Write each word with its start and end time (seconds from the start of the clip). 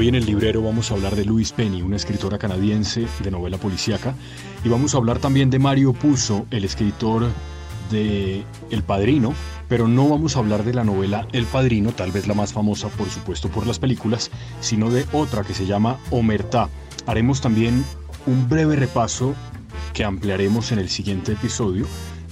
Hoy 0.00 0.08
en 0.08 0.14
el 0.14 0.24
librero 0.24 0.62
vamos 0.62 0.90
a 0.90 0.94
hablar 0.94 1.14
de 1.14 1.26
Louise 1.26 1.52
Penny, 1.54 1.82
una 1.82 1.96
escritora 1.96 2.38
canadiense 2.38 3.06
de 3.22 3.30
novela 3.30 3.58
policíaca, 3.58 4.14
y 4.64 4.70
vamos 4.70 4.94
a 4.94 4.96
hablar 4.96 5.18
también 5.18 5.50
de 5.50 5.58
Mario 5.58 5.92
Puzo, 5.92 6.46
el 6.50 6.64
escritor 6.64 7.26
de 7.90 8.42
El 8.70 8.82
Padrino, 8.82 9.34
pero 9.68 9.88
no 9.88 10.08
vamos 10.08 10.34
a 10.34 10.38
hablar 10.38 10.64
de 10.64 10.72
la 10.72 10.84
novela 10.84 11.28
El 11.32 11.44
Padrino, 11.44 11.92
tal 11.92 12.12
vez 12.12 12.26
la 12.26 12.32
más 12.32 12.54
famosa 12.54 12.88
por 12.88 13.10
supuesto 13.10 13.50
por 13.50 13.66
las 13.66 13.78
películas, 13.78 14.30
sino 14.62 14.88
de 14.88 15.04
otra 15.12 15.44
que 15.44 15.52
se 15.52 15.66
llama 15.66 15.98
Omertá. 16.10 16.70
Haremos 17.04 17.42
también 17.42 17.84
un 18.24 18.48
breve 18.48 18.76
repaso 18.76 19.34
que 19.92 20.04
ampliaremos 20.04 20.72
en 20.72 20.78
el 20.78 20.88
siguiente 20.88 21.32
episodio 21.32 21.84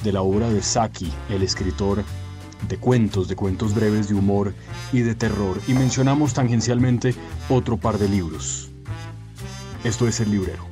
de 0.03 0.13
la 0.13 0.23
obra 0.23 0.49
de 0.49 0.63
Saki, 0.63 1.13
el 1.29 1.43
escritor 1.43 2.03
de 2.69 2.77
cuentos, 2.77 3.29
de 3.29 3.37
cuentos 3.37 3.75
breves 3.75 4.09
de 4.09 4.15
humor 4.15 4.55
y 4.93 5.01
de 5.01 5.15
terror, 5.15 5.61
y 5.69 5.75
mencionamos 5.75 6.35
tangencialmente 6.35 7.15
otro 7.49 7.77
par 7.77 7.99
de 7.99 8.09
libros. 8.09 8.71
Esto 9.85 10.09
es 10.09 10.21
El 10.21 10.31
Librero. 10.31 10.69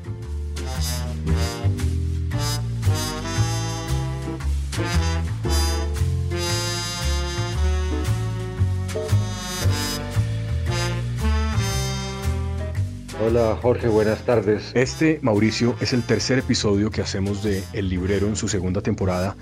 Hola 13.26 13.58
Jorge, 13.60 13.88
buenas 13.88 14.24
tardes. 14.24 14.70
Este, 14.74 15.18
Mauricio, 15.20 15.74
es 15.80 15.92
el 15.92 16.04
tercer 16.04 16.38
episodio 16.38 16.90
que 16.90 17.00
hacemos 17.00 17.42
de 17.42 17.64
El 17.72 17.88
Librero 17.88 18.28
en 18.28 18.36
su 18.36 18.46
segunda 18.46 18.82
temporada 18.82 19.36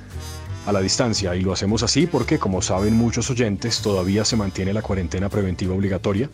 a 0.66 0.73
la 0.73 0.80
distancia 0.80 1.34
y 1.36 1.42
lo 1.42 1.52
hacemos 1.52 1.82
así 1.82 2.06
porque, 2.06 2.38
como 2.38 2.62
saben 2.62 2.95
muchos 2.95 3.30
oyentes, 3.30 3.82
todavía 3.82 4.24
se 4.24 4.37
mantiene 4.37 4.73
la 4.73 4.82
cuarentena 4.82 5.29
preventiva 5.29 5.74
obligatoria. 5.74 6.30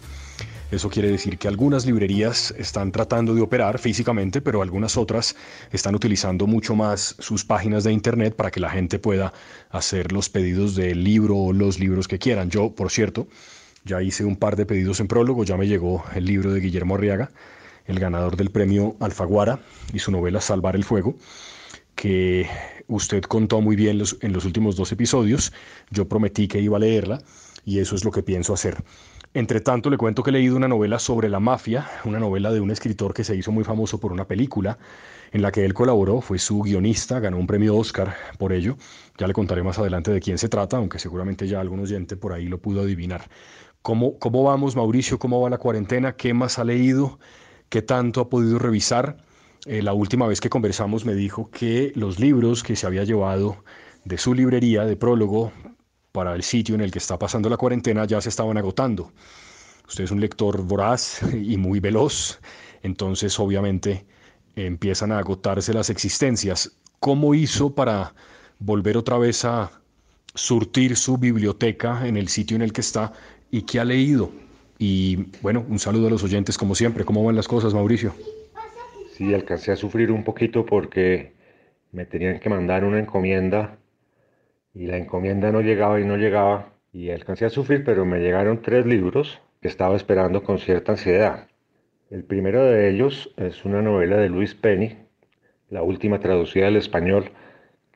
Eso 0.70 0.89
quiere 0.89 1.11
decir 1.11 1.37
que 1.37 1.48
algunas 1.48 1.84
librerías 1.84 2.55
están 2.56 2.92
tratando 2.92 3.34
de 3.34 3.41
operar 3.41 3.81
físicamente, 3.81 4.41
pero 4.41 4.62
algunas 4.62 4.97
otras 4.97 5.34
están 5.72 5.97
utilizando 5.97 6.47
mucho 6.47 6.77
más 6.77 7.17
sus 7.19 7.45
páginas 7.45 7.83
de 7.83 7.92
internet 7.92 8.37
para 8.37 8.53
que 8.53 8.61
la 8.61 8.70
gente 8.70 9.00
pueda 9.00 9.33
hacer 9.70 10.12
los 10.12 10.28
pedidos 10.28 10.77
del 10.77 11.03
libro 11.03 11.37
o 11.37 11.53
los 11.53 11.81
libros 11.81 12.06
que 12.06 12.20
quieran. 12.20 12.50
Yo, 12.50 12.70
por 12.70 12.92
cierto, 12.92 13.27
ya 13.84 14.00
hice 14.00 14.25
un 14.25 14.37
par 14.37 14.55
de 14.55 14.65
pedidos 14.65 15.00
en 15.00 15.09
prólogo, 15.09 15.42
ya 15.42 15.56
me 15.56 15.67
llegó 15.67 16.05
el 16.15 16.25
libro 16.25 16.53
de 16.53 16.61
Guillermo 16.61 16.94
Arriaga, 16.94 17.33
el 17.87 17.98
ganador 17.98 18.37
del 18.37 18.50
premio 18.50 18.94
Alfaguara 19.00 19.59
y 19.92 19.98
su 19.98 20.12
novela 20.12 20.41
Salvar 20.41 20.77
el 20.77 20.84
Fuego 20.84 21.17
que 22.01 22.48
usted 22.89 23.23
contó 23.25 23.61
muy 23.61 23.77
bien 23.77 24.01
en 24.23 24.33
los 24.33 24.45
últimos 24.47 24.75
dos 24.75 24.91
episodios. 24.91 25.53
Yo 25.91 26.09
prometí 26.09 26.48
que 26.48 26.59
iba 26.59 26.79
a 26.79 26.81
leerla 26.81 27.20
y 27.67 27.79
eso 27.79 27.95
es 27.95 28.06
lo 28.06 28.11
que 28.11 28.23
pienso 28.23 28.55
hacer. 28.55 28.83
Entre 29.34 29.61
tanto, 29.61 29.91
le 29.91 29.98
cuento 29.98 30.23
que 30.23 30.31
he 30.31 30.33
leído 30.33 30.56
una 30.56 30.67
novela 30.67 30.98
sobre 30.98 31.28
la 31.28 31.41
mafia, 31.41 31.87
una 32.06 32.19
novela 32.19 32.51
de 32.53 32.61
un 32.61 32.71
escritor 32.71 33.12
que 33.12 33.23
se 33.23 33.37
hizo 33.37 33.53
muy 33.53 33.65
famoso 33.65 34.01
por 34.01 34.12
una 34.12 34.27
película 34.27 34.78
en 35.31 35.43
la 35.43 35.53
que 35.53 35.62
él 35.62 35.75
colaboró, 35.75 36.23
fue 36.23 36.39
su 36.39 36.62
guionista, 36.62 37.21
ganó 37.21 37.37
un 37.37 37.47
premio 37.47 37.77
Oscar 37.77 38.15
por 38.39 38.55
ello. 38.55 38.78
Ya 39.19 39.27
le 39.27 39.34
contaré 39.34 39.62
más 39.62 39.78
adelante 39.78 40.11
de 40.11 40.21
quién 40.21 40.39
se 40.39 40.48
trata, 40.48 40.78
aunque 40.78 40.98
seguramente 40.98 41.47
ya 41.47 41.61
algún 41.61 41.81
oyente 41.81 42.17
por 42.17 42.33
ahí 42.33 42.47
lo 42.47 42.62
pudo 42.62 42.81
adivinar. 42.81 43.28
¿Cómo, 43.83 44.19
cómo 44.19 44.43
vamos, 44.43 44.75
Mauricio? 44.75 45.19
¿Cómo 45.19 45.39
va 45.43 45.51
la 45.51 45.59
cuarentena? 45.59 46.17
¿Qué 46.17 46.33
más 46.33 46.59
ha 46.59 46.65
leído? 46.65 47.19
¿Qué 47.69 47.83
tanto 47.83 48.23
ha 48.23 48.31
podido 48.31 48.59
revisar? 48.59 49.19
Eh, 49.66 49.83
la 49.83 49.92
última 49.92 50.27
vez 50.27 50.41
que 50.41 50.48
conversamos 50.48 51.05
me 51.05 51.14
dijo 51.14 51.50
que 51.50 51.92
los 51.94 52.19
libros 52.19 52.62
que 52.62 52.77
se 52.77 52.86
había 52.86 53.05
llevado 53.05 53.62
de 54.05 54.16
su 54.16 54.33
librería 54.33 54.86
de 54.86 54.97
prólogo 54.97 55.53
para 56.12 56.34
el 56.34 56.42
sitio 56.42 56.75
en 56.75 56.80
el 56.80 56.91
que 56.91 56.98
está 56.98 57.19
pasando 57.19 57.50
la 57.50 57.58
cuarentena 57.58 58.06
ya 58.06 58.20
se 58.20 58.31
estaban 58.31 58.56
agotando. 58.56 59.12
Usted 59.86 60.05
es 60.05 60.11
un 60.11 60.20
lector 60.20 60.62
voraz 60.62 61.20
y 61.34 61.56
muy 61.59 61.81
veloz, 61.81 62.41
entonces 62.82 63.38
obviamente 63.38 64.06
empiezan 64.56 65.12
a 65.12 65.19
agotarse 65.19 65.75
las 65.75 65.91
existencias. 65.91 66.72
¿Cómo 66.99 67.34
hizo 67.34 67.75
para 67.75 68.15
volver 68.59 68.97
otra 68.97 69.19
vez 69.19 69.44
a 69.44 69.70
surtir 70.34 70.97
su 70.97 71.19
biblioteca 71.19 72.06
en 72.06 72.16
el 72.16 72.28
sitio 72.28 72.56
en 72.56 72.62
el 72.62 72.72
que 72.72 72.81
está 72.81 73.12
y 73.50 73.62
qué 73.62 73.81
ha 73.81 73.84
leído? 73.84 74.31
Y 74.78 75.16
bueno, 75.43 75.65
un 75.69 75.78
saludo 75.78 76.06
a 76.06 76.10
los 76.10 76.25
oyentes 76.25 76.56
como 76.56 76.75
siempre. 76.75 77.04
¿Cómo 77.04 77.22
van 77.22 77.37
las 77.37 77.49
cosas, 77.49 77.75
Mauricio? 77.75 78.15
Sí 79.20 79.34
alcancé 79.34 79.70
a 79.70 79.76
sufrir 79.76 80.10
un 80.10 80.25
poquito 80.25 80.64
porque 80.64 81.34
me 81.92 82.06
tenían 82.06 82.41
que 82.41 82.48
mandar 82.48 82.86
una 82.86 82.98
encomienda 82.98 83.76
y 84.72 84.86
la 84.86 84.97
encomienda 84.97 85.53
no 85.53 85.60
llegaba 85.60 86.00
y 86.00 86.06
no 86.06 86.16
llegaba 86.16 86.72
y 86.91 87.10
alcancé 87.10 87.44
a 87.44 87.50
sufrir, 87.50 87.84
pero 87.84 88.06
me 88.06 88.20
llegaron 88.20 88.62
tres 88.62 88.86
libros 88.86 89.42
que 89.60 89.69
estaba 89.69 89.94
esperando 89.94 90.42
con 90.42 90.58
cierta 90.58 90.92
ansiedad. 90.92 91.48
El 92.08 92.25
primero 92.25 92.64
de 92.64 92.88
ellos 92.88 93.34
es 93.36 93.66
una 93.66 93.82
novela 93.82 94.16
de 94.16 94.31
Luis 94.31 94.54
Penny, 94.54 94.97
la 95.69 95.82
última 95.82 96.19
traducida 96.20 96.69
al 96.69 96.76
español, 96.76 97.31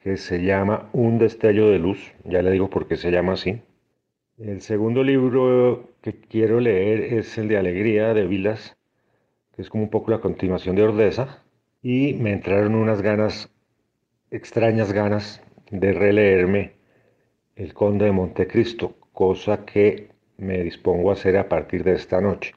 que 0.03 0.19
se 0.19 0.45
llama 0.45 0.91
Un 0.93 1.19
destello 1.19 1.71
de 1.71 1.79
luz, 1.79 2.13
ya 2.25 2.43
le 2.43 2.51
digo 2.51 2.69
por 2.69 2.87
qué 2.87 2.97
se 2.97 3.11
llama 3.11 3.33
así. 3.33 3.63
El 4.37 4.61
segundo 4.61 5.03
libro 5.03 5.89
que 6.03 6.21
quiero 6.21 6.61
leer 6.61 7.15
es 7.15 7.39
el 7.39 7.49
de 7.49 7.57
Alegría 7.57 8.13
de 8.13 8.27
Vilas, 8.27 8.77
que 9.55 9.63
es 9.63 9.71
como 9.71 9.85
un 9.85 9.91
poco 9.91 10.11
la 10.11 10.21
continuación 10.21 10.75
de 10.77 10.83
Ordeza, 10.83 11.43
y 11.83 12.15
me 12.15 12.33
entraron 12.33 12.75
unas 12.75 13.03
ganas, 13.03 13.51
extrañas 14.31 14.93
ganas, 14.93 15.43
de 15.71 15.93
releerme 15.93 16.73
El 17.57 17.73
Conde 17.73 18.07
de 18.07 18.13
Montecristo, 18.13 18.95
cosa 19.13 19.65
que 19.65 20.09
me 20.39 20.63
dispongo 20.63 21.11
a 21.11 21.13
hacer 21.13 21.37
a 21.37 21.49
partir 21.49 21.85
de 21.85 21.93
esta 21.93 22.21
noche. 22.21 22.55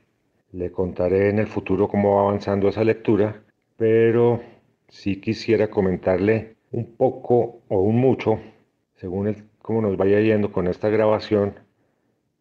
Le 0.52 0.72
contaré 0.72 1.30
en 1.30 1.40
el 1.40 1.48
futuro 1.48 1.88
cómo 1.88 2.16
va 2.16 2.22
avanzando 2.22 2.68
esa 2.68 2.84
lectura, 2.84 3.44
pero 3.76 4.42
sí 4.88 5.18
quisiera 5.22 5.70
comentarle 5.70 6.56
un 6.72 6.96
poco 6.96 7.62
o 7.68 7.80
un 7.82 7.98
mucho, 7.98 8.40
según 8.96 9.36
cómo 9.62 9.82
nos 9.82 9.98
vaya 9.98 10.20
yendo 10.20 10.52
con 10.52 10.68
esta 10.68 10.90
grabación, 10.90 11.60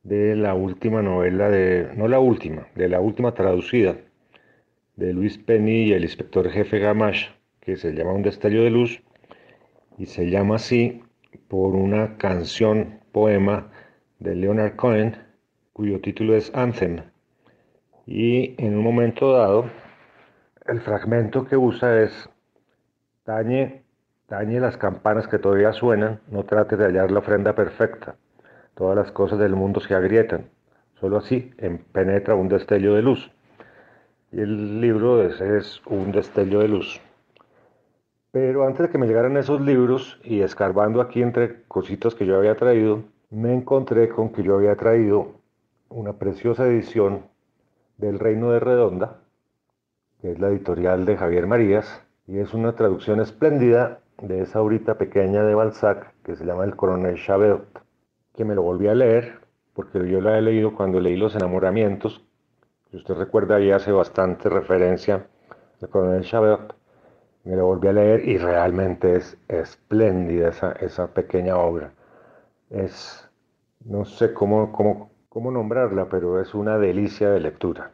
de 0.03 0.37
la 0.37 0.55
última 0.55 1.03
novela 1.03 1.50
de, 1.50 1.91
no 1.97 2.06
la 2.06 2.21
última, 2.21 2.69
de 2.77 2.88
la 2.88 3.00
última 3.00 3.34
traducida 3.34 3.97
de 4.97 5.12
Luis 5.12 5.37
Penny 5.37 5.84
y 5.84 5.93
el 5.93 6.05
inspector 6.05 6.51
jefe 6.51 6.79
Gamache, 6.79 7.29
que 7.61 7.77
se 7.77 7.93
llama 7.93 8.12
Un 8.12 8.23
destello 8.23 8.62
de 8.62 8.71
luz, 8.71 9.03
y 9.99 10.07
se 10.07 10.31
llama 10.31 10.57
así 10.57 11.03
por 11.49 11.75
una 11.75 12.17
canción, 12.17 13.01
poema 13.12 13.71
de 14.19 14.35
Leonard 14.35 14.77
Cohen, 14.77 15.17
cuyo 15.75 16.01
título 16.01 16.35
es 16.35 16.51
Anthem. 16.55 17.03
Y 18.06 18.55
en 18.62 18.77
un 18.77 18.83
momento 18.83 19.33
dado, 19.33 19.71
el 20.67 20.81
fragmento 20.81 21.45
que 21.45 21.59
usa 21.59 22.03
es, 22.03 22.31
tañe, 23.25 23.83
tañe 24.27 24.61
las 24.61 24.79
campanas 24.79 25.29
que 25.29 25.39
todavía 25.39 25.75
suenan, 25.75 26.21
no 26.31 26.45
trate 26.45 26.77
de 26.79 26.87
hallar 26.87 27.11
la 27.11 27.19
ofrenda 27.19 27.55
perfecta, 27.55 28.17
todas 28.75 28.97
las 28.97 29.12
cosas 29.12 29.39
del 29.39 29.56
mundo 29.56 29.81
se 29.81 29.95
agrietan, 29.95 30.49
solo 31.01 31.19
así 31.19 31.53
penetra 31.93 32.35
un 32.35 32.49
destello 32.49 32.95
de 32.95 33.03
luz. 33.03 33.31
Y 34.37 34.41
el 34.41 34.83
libro 34.83 35.23
es 35.23 35.81
un 35.87 36.13
destello 36.13 36.59
de 36.59 36.69
luz. 36.69 37.01
Pero 38.33 38.67
antes 38.67 38.83
de 38.83 38.91
que 38.91 38.99
me 38.99 39.07
llegaran 39.07 39.39
esos 39.39 39.63
libros 39.63 40.21
y 40.23 40.43
escarbando 40.43 41.01
aquí 41.01 41.23
entre 41.23 41.63
cositas 41.69 42.15
que 42.15 42.27
yo 42.27 42.37
había 42.37 42.55
traído, 42.55 43.05
me 43.31 43.55
encontré 43.55 44.11
con 44.11 44.29
que 44.29 44.43
yo 44.43 44.57
había 44.57 44.77
traído 44.77 45.37
una 45.89 46.19
preciosa 46.19 46.67
edición 46.67 47.23
del 47.97 48.19
Reino 48.19 48.51
de 48.51 48.61
Redonda, 48.61 49.21
que 50.21 50.33
es 50.33 50.39
la 50.39 50.49
editorial 50.49 51.07
de 51.07 51.17
Javier 51.17 51.47
Marías, 51.47 52.05
y 52.27 52.37
es 52.37 52.53
una 52.53 52.75
traducción 52.75 53.23
espléndida 53.23 54.01
de 54.21 54.43
esa 54.43 54.61
horita 54.61 54.99
pequeña 54.99 55.45
de 55.45 55.55
Balzac 55.55 56.13
que 56.25 56.37
se 56.37 56.45
llama 56.45 56.65
El 56.65 56.77
Coronel 56.77 57.17
Chabert, 57.17 57.79
que 58.35 58.44
me 58.44 58.55
lo 58.55 58.61
volví 58.61 58.87
a 58.89 58.94
leer 58.94 59.47
porque 59.73 60.06
yo 60.06 60.21
la 60.21 60.37
he 60.37 60.43
leído 60.43 60.75
cuando 60.75 61.00
leí 61.00 61.17
Los 61.17 61.35
Enamoramientos, 61.37 62.25
si 62.91 62.97
usted 62.97 63.15
recuerda, 63.15 63.56
ahí 63.56 63.71
hace 63.71 63.93
bastante 63.93 64.49
referencia 64.49 65.27
al 65.83 65.88
coronel 65.88 66.23
Chabert. 66.23 66.73
Me 67.44 67.56
lo 67.56 67.67
volví 67.67 67.88
a 67.88 67.93
leer 67.93 68.29
y 68.29 68.38
realmente 68.38 69.17
es 69.17 69.38
espléndida 69.49 70.49
esa, 70.49 70.73
esa 70.73 71.12
pequeña 71.12 71.56
obra. 71.56 71.93
Es, 72.71 73.29
no 73.85 74.05
sé 74.05 74.33
cómo, 74.35 74.73
cómo, 74.73 75.11
cómo 75.29 75.50
nombrarla, 75.50 76.09
pero 76.09 76.41
es 76.41 76.55
una 76.55 76.79
delicia 76.79 77.31
de 77.31 77.41
lectura. 77.41 77.93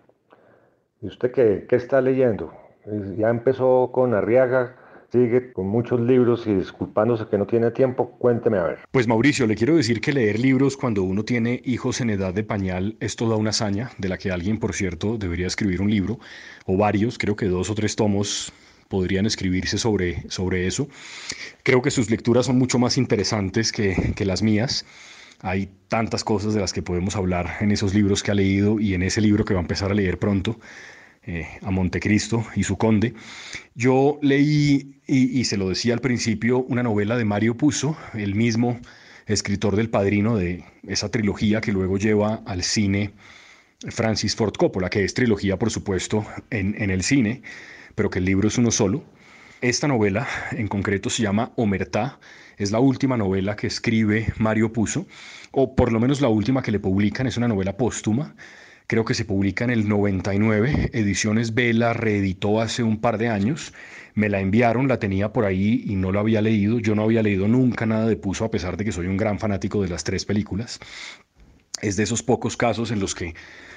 ¿Y 1.00 1.09
usted 1.09 1.33
qué, 1.33 1.67
qué 1.69 1.77
está 1.77 2.00
leyendo? 2.00 2.53
Ya 3.17 3.29
empezó 3.29 3.91
con 3.93 4.15
Arriaga, 4.15 4.77
sigue 5.12 5.53
con 5.53 5.67
muchos 5.67 6.00
libros 6.00 6.47
y 6.47 6.55
disculpándose 6.55 7.26
que 7.31 7.37
no 7.37 7.47
tiene 7.47 7.70
tiempo, 7.70 8.17
cuénteme 8.19 8.56
a 8.56 8.64
ver. 8.64 8.79
Pues 8.91 9.06
Mauricio, 9.06 9.47
le 9.47 9.55
quiero 9.55 9.76
decir 9.76 10.00
que 10.00 10.12
leer 10.12 10.38
libros 10.38 10.79
cuando 10.79 11.03
uno 11.03 11.23
tiene 11.23 11.61
hijos 11.67 12.00
en 12.00 12.09
edad 12.09 12.32
de 12.32 12.43
pañal 12.43 12.97
es 12.99 13.14
toda 13.14 13.37
una 13.37 13.50
hazaña, 13.50 13.91
de 13.99 14.09
la 14.09 14.17
que 14.17 14.32
alguien, 14.32 14.59
por 14.59 14.73
cierto, 14.73 15.19
debería 15.19 15.47
escribir 15.47 15.82
un 15.82 15.91
libro, 15.91 16.19
o 16.64 16.79
varios, 16.79 17.19
creo 17.19 17.37
que 17.37 17.47
dos 17.47 17.69
o 17.69 17.75
tres 17.75 17.94
tomos 17.94 18.53
podrían 18.88 19.26
escribirse 19.26 19.76
sobre, 19.76 20.29
sobre 20.31 20.67
eso. 20.67 20.88
Creo 21.62 21.82
que 21.82 21.91
sus 21.91 22.11
lecturas 22.11 22.47
son 22.47 22.59
mucho 22.59 22.79
más 22.79 22.97
interesantes 22.97 23.70
que, 23.70 24.14
que 24.17 24.25
las 24.25 24.43
mías. 24.43 24.87
Hay 25.41 25.69
tantas 25.88 26.25
cosas 26.25 26.55
de 26.55 26.61
las 26.61 26.73
que 26.73 26.82
podemos 26.82 27.17
hablar 27.17 27.56
en 27.61 27.70
esos 27.70 27.94
libros 27.94 28.23
que 28.23 28.31
ha 28.31 28.35
leído 28.35 28.81
y 28.81 28.94
en 28.94 29.03
ese 29.03 29.20
libro 29.20 29.44
que 29.44 29.55
va 29.55 29.61
a 29.61 29.62
empezar 29.62 29.91
a 29.91 29.94
leer 29.94 30.19
pronto, 30.19 30.59
eh, 31.25 31.47
a 31.63 31.71
Montecristo 31.71 32.45
y 32.57 32.65
su 32.65 32.77
conde. 32.77 33.15
Yo 33.77 34.19
leí, 34.23 35.01
y, 35.07 35.45
se 35.45 35.57
lo 35.57 35.69
decía 35.69 35.95
al 35.95 36.01
principio, 36.01 36.59
una 36.59 36.83
novela 36.83 37.17
de 37.17 37.25
Mario 37.25 37.57
Puzo, 37.57 37.97
el 38.15 38.35
mismo 38.35 38.81
escritor 39.27 39.77
del 39.77 39.89
padrino 39.89 40.37
de 40.37 40.65
esa 40.87 41.11
trilogía 41.11 41.61
que 41.61 41.71
luego 41.71 41.97
lleva 41.97 42.43
al 42.45 42.65
cine 42.65 43.13
Francis 43.89 44.35
Ford 44.35 44.55
Coppola, 44.57 44.91
que 44.91 45.05
es 45.05 45.15
trilogía, 45.15 45.59
por 45.59 45.71
supuesto, 45.71 46.27
en, 46.51 46.91
el 46.91 47.05
cine, 47.05 47.43
pero 47.95 48.11
que 48.11 48.19
el 48.19 48.25
libro 48.25 48.49
es 48.49 48.59
uno 48.59 48.73
solo. 48.73 49.05
Esta 49.61 49.87
novela 49.87 50.27
en 50.51 50.67
concreto 50.67 51.09
se 51.09 51.23
llama 51.23 51.53
Omertá, 51.55 52.19
es 52.59 52.73
la 52.73 52.81
última 52.81 53.17
novela 53.17 53.55
que 53.55 53.69
escribe 53.69 54.33
Mario 54.39 54.73
Puzo, 54.73 55.07
o 55.53 55.77
por 55.77 55.93
lo 55.93 56.01
menos 56.01 56.21
la 56.21 56.29
última 56.29 56.63
que 56.63 56.73
le 56.73 56.81
publican, 56.81 57.29
es 57.29 57.37
una 57.37 57.47
novela 57.47 57.77
póstuma, 57.77 58.35
creo 58.93 59.06
que 59.06 59.15
se 59.15 59.25
publica 59.25 59.65
en 59.65 59.71
el 59.71 59.89
99, 59.89 60.91
Ediciones 60.93 61.55
B 61.55 61.73
reeditó 61.94 62.61
hace 62.61 62.83
un 62.83 63.00
par 63.00 63.17
de 63.17 63.29
años, 63.29 63.73
me 64.12 64.29
la 64.29 64.39
enviaron, 64.39 64.87
la 64.87 64.99
tenía 64.99 65.33
por 65.33 65.47
ahí 65.47 65.83
y 65.87 65.97
no 65.97 66.12
la 66.12 66.21
había 66.21 66.43
leído, 66.43 66.79
yo 66.79 66.94
no 66.94 67.05
había 67.05 67.23
leído 67.23 67.49
nunca 67.49 67.87
nada 67.87 68.06
de 68.06 68.17
Puzo 68.17 68.44
a 68.44 68.50
pesar 68.50 68.77
de 68.77 68.85
que 68.85 68.93
soy 68.93 69.06
un 69.06 69.17
gran 69.17 69.39
fanático 69.39 69.81
de 69.81 69.89
las 69.89 70.05
tres 70.05 70.27
películas. 70.27 70.79
Es 71.81 71.97
de 71.97 72.03
esos 72.03 72.23
pocos 72.23 72.59
casos 72.59 72.91
en 72.91 73.00
los 73.00 73.15
que 73.15 73.35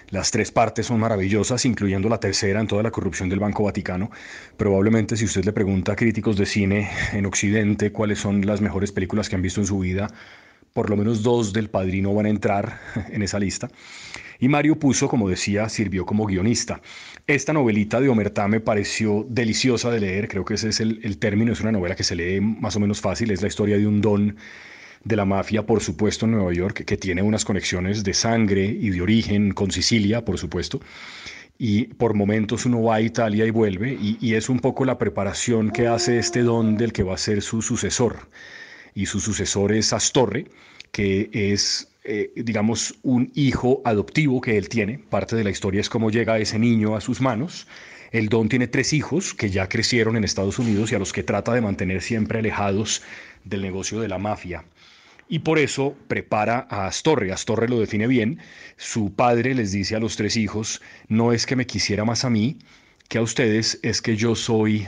las 0.09 0.31
tres 0.31 0.51
partes 0.51 0.87
son 0.87 0.99
maravillosas, 0.99 1.63
incluyendo 1.63 2.09
la 2.09 2.19
tercera 2.19 2.59
en 2.59 2.67
toda 2.67 2.83
la 2.83 2.91
corrupción 2.91 3.29
del 3.29 3.39
Banco 3.39 3.63
Vaticano. 3.63 4.11
Probablemente 4.57 5.15
si 5.15 5.23
usted 5.23 5.45
le 5.45 5.53
pregunta 5.53 5.93
a 5.93 5.95
críticos 5.95 6.35
de 6.35 6.45
cine 6.45 6.89
en 7.13 7.25
Occidente 7.25 7.93
cuáles 7.93 8.19
son 8.19 8.45
las 8.45 8.59
mejores 8.59 8.91
películas 8.91 9.29
que 9.29 9.35
han 9.35 9.41
visto 9.41 9.61
en 9.61 9.67
su 9.67 9.79
vida, 9.79 10.09
por 10.73 10.89
lo 10.89 10.97
menos 10.97 11.23
dos 11.23 11.53
del 11.53 11.69
Padrino 11.69 12.13
van 12.13 12.25
a 12.25 12.29
entrar 12.29 12.81
en 13.13 13.21
esa 13.21 13.39
lista. 13.39 13.69
Y 14.39 14.47
Mario 14.47 14.77
Puzo, 14.77 15.07
como 15.07 15.29
decía, 15.29 15.69
sirvió 15.69 16.05
como 16.05 16.25
guionista. 16.25 16.81
Esta 17.27 17.53
novelita 17.53 17.99
de 18.01 18.09
Omertá 18.09 18.47
me 18.47 18.59
pareció 18.59 19.25
deliciosa 19.29 19.89
de 19.91 19.99
leer, 19.99 20.27
creo 20.27 20.45
que 20.45 20.55
ese 20.55 20.69
es 20.69 20.79
el, 20.79 20.99
el 21.03 21.17
término, 21.17 21.53
es 21.53 21.61
una 21.61 21.71
novela 21.71 21.95
que 21.95 22.03
se 22.03 22.15
lee 22.15 22.41
más 22.41 22.75
o 22.75 22.79
menos 22.79 23.01
fácil, 23.01 23.31
es 23.31 23.41
la 23.41 23.47
historia 23.47 23.77
de 23.77 23.87
un 23.87 24.01
don 24.01 24.35
de 25.05 25.15
la 25.15 25.23
mafia, 25.23 25.65
por 25.65 25.81
supuesto, 25.81 26.25
en 26.25 26.31
Nueva 26.31 26.51
York, 26.51 26.83
que 26.83 26.97
tiene 26.97 27.21
unas 27.21 27.45
conexiones 27.45 28.03
de 28.03 28.13
sangre 28.13 28.65
y 28.65 28.89
de 28.89 29.01
origen 29.01 29.51
con 29.51 29.71
Sicilia, 29.71 30.25
por 30.25 30.37
supuesto. 30.37 30.81
Y 31.57 31.85
por 31.93 32.15
momentos 32.15 32.65
uno 32.65 32.81
va 32.83 32.95
a 32.95 33.01
Italia 33.01 33.45
y 33.45 33.51
vuelve, 33.51 33.97
y, 34.01 34.33
es 34.33 34.49
un 34.49 34.59
poco 34.59 34.83
la 34.83 34.97
preparación 34.97 35.71
que 35.71 35.87
hace 35.87 36.17
este 36.17 36.41
don 36.41 36.75
del 36.75 36.91
que 36.91 37.03
va 37.03 37.13
a 37.13 37.17
ser 37.17 37.41
su 37.41 37.61
sucesor. 37.61 38.27
Y 38.93 39.05
su 39.05 39.19
sucesor 39.19 39.71
es 39.71 39.93
Astorre, 39.93 40.45
que 40.91 41.29
es, 41.31 41.94
eh, 42.05 42.31
digamos, 42.35 42.95
un 43.03 43.31
hijo 43.35 43.81
adoptivo 43.85 44.41
que 44.41 44.57
él 44.57 44.69
tiene. 44.69 44.99
Parte 44.99 45.35
de 45.35 45.43
la 45.43 45.49
historia 45.49 45.81
es 45.81 45.89
cómo 45.89 46.11
llega 46.11 46.39
ese 46.39 46.59
niño 46.59 46.95
a 46.95 47.01
sus 47.01 47.21
manos. 47.21 47.67
El 48.11 48.29
Don 48.29 48.49
tiene 48.49 48.67
tres 48.67 48.93
hijos 48.93 49.33
que 49.33 49.49
ya 49.49 49.67
crecieron 49.67 50.15
en 50.15 50.23
Estados 50.23 50.59
Unidos 50.59 50.91
y 50.91 50.95
a 50.95 50.99
los 50.99 51.11
que 51.13 51.23
trata 51.23 51.53
de 51.53 51.61
mantener 51.61 52.01
siempre 52.01 52.39
alejados 52.39 53.01
del 53.43 53.61
negocio 53.61 53.99
de 53.99 54.07
la 54.07 54.17
mafia 54.17 54.63
y 55.27 55.39
por 55.39 55.59
eso 55.59 55.95
prepara 56.07 56.67
a 56.69 56.87
Astorre. 56.87 57.31
Astorre 57.31 57.67
lo 57.67 57.79
define 57.79 58.07
bien. 58.07 58.39
Su 58.77 59.13
padre 59.13 59.55
les 59.55 59.71
dice 59.71 59.95
a 59.95 59.99
los 59.99 60.15
tres 60.15 60.37
hijos, 60.37 60.81
no 61.07 61.33
es 61.33 61.45
que 61.45 61.55
me 61.55 61.65
quisiera 61.65 62.05
más 62.05 62.25
a 62.25 62.29
mí 62.29 62.59
que 63.07 63.17
a 63.19 63.21
ustedes, 63.21 63.79
es 63.83 64.01
que 64.01 64.15
yo 64.15 64.35
soy 64.35 64.87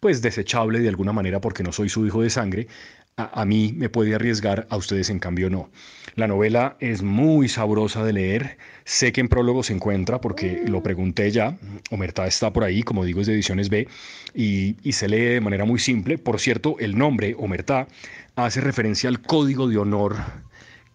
pues 0.00 0.20
desechable 0.20 0.80
de 0.80 0.88
alguna 0.88 1.12
manera 1.12 1.40
porque 1.40 1.62
no 1.62 1.72
soy 1.72 1.88
su 1.88 2.06
hijo 2.06 2.22
de 2.22 2.30
sangre. 2.30 2.68
A, 3.18 3.40
a, 3.40 3.44
mí 3.46 3.72
me 3.74 3.88
puede 3.88 4.14
arriesgar, 4.14 4.66
a 4.68 4.76
ustedes 4.76 5.08
en 5.08 5.18
cambio 5.18 5.48
no. 5.48 5.70
La 6.16 6.26
novela 6.26 6.76
es 6.80 7.00
muy 7.00 7.48
sabrosa 7.48 8.04
de 8.04 8.12
leer. 8.12 8.58
Sé 8.84 9.10
que 9.10 9.22
en 9.22 9.28
prólogo 9.28 9.62
se 9.62 9.72
encuentra 9.72 10.20
porque 10.20 10.62
lo 10.66 10.82
pregunté 10.82 11.30
ya. 11.30 11.56
Omerta 11.90 12.26
está 12.26 12.52
por 12.52 12.62
ahí, 12.62 12.82
como 12.82 13.06
digo, 13.06 13.22
es 13.22 13.26
de 13.26 13.32
Ediciones 13.32 13.70
B 13.70 13.88
y, 14.34 14.76
y 14.82 14.92
se 14.92 15.08
lee 15.08 15.16
de 15.16 15.40
manera 15.40 15.64
muy 15.64 15.78
simple. 15.78 16.18
Por 16.18 16.38
cierto, 16.40 16.76
el 16.78 16.98
nombre 16.98 17.34
Omerta 17.38 17.88
hace 18.34 18.60
referencia 18.60 19.08
al 19.08 19.22
código 19.22 19.66
de 19.66 19.78
honor 19.78 20.16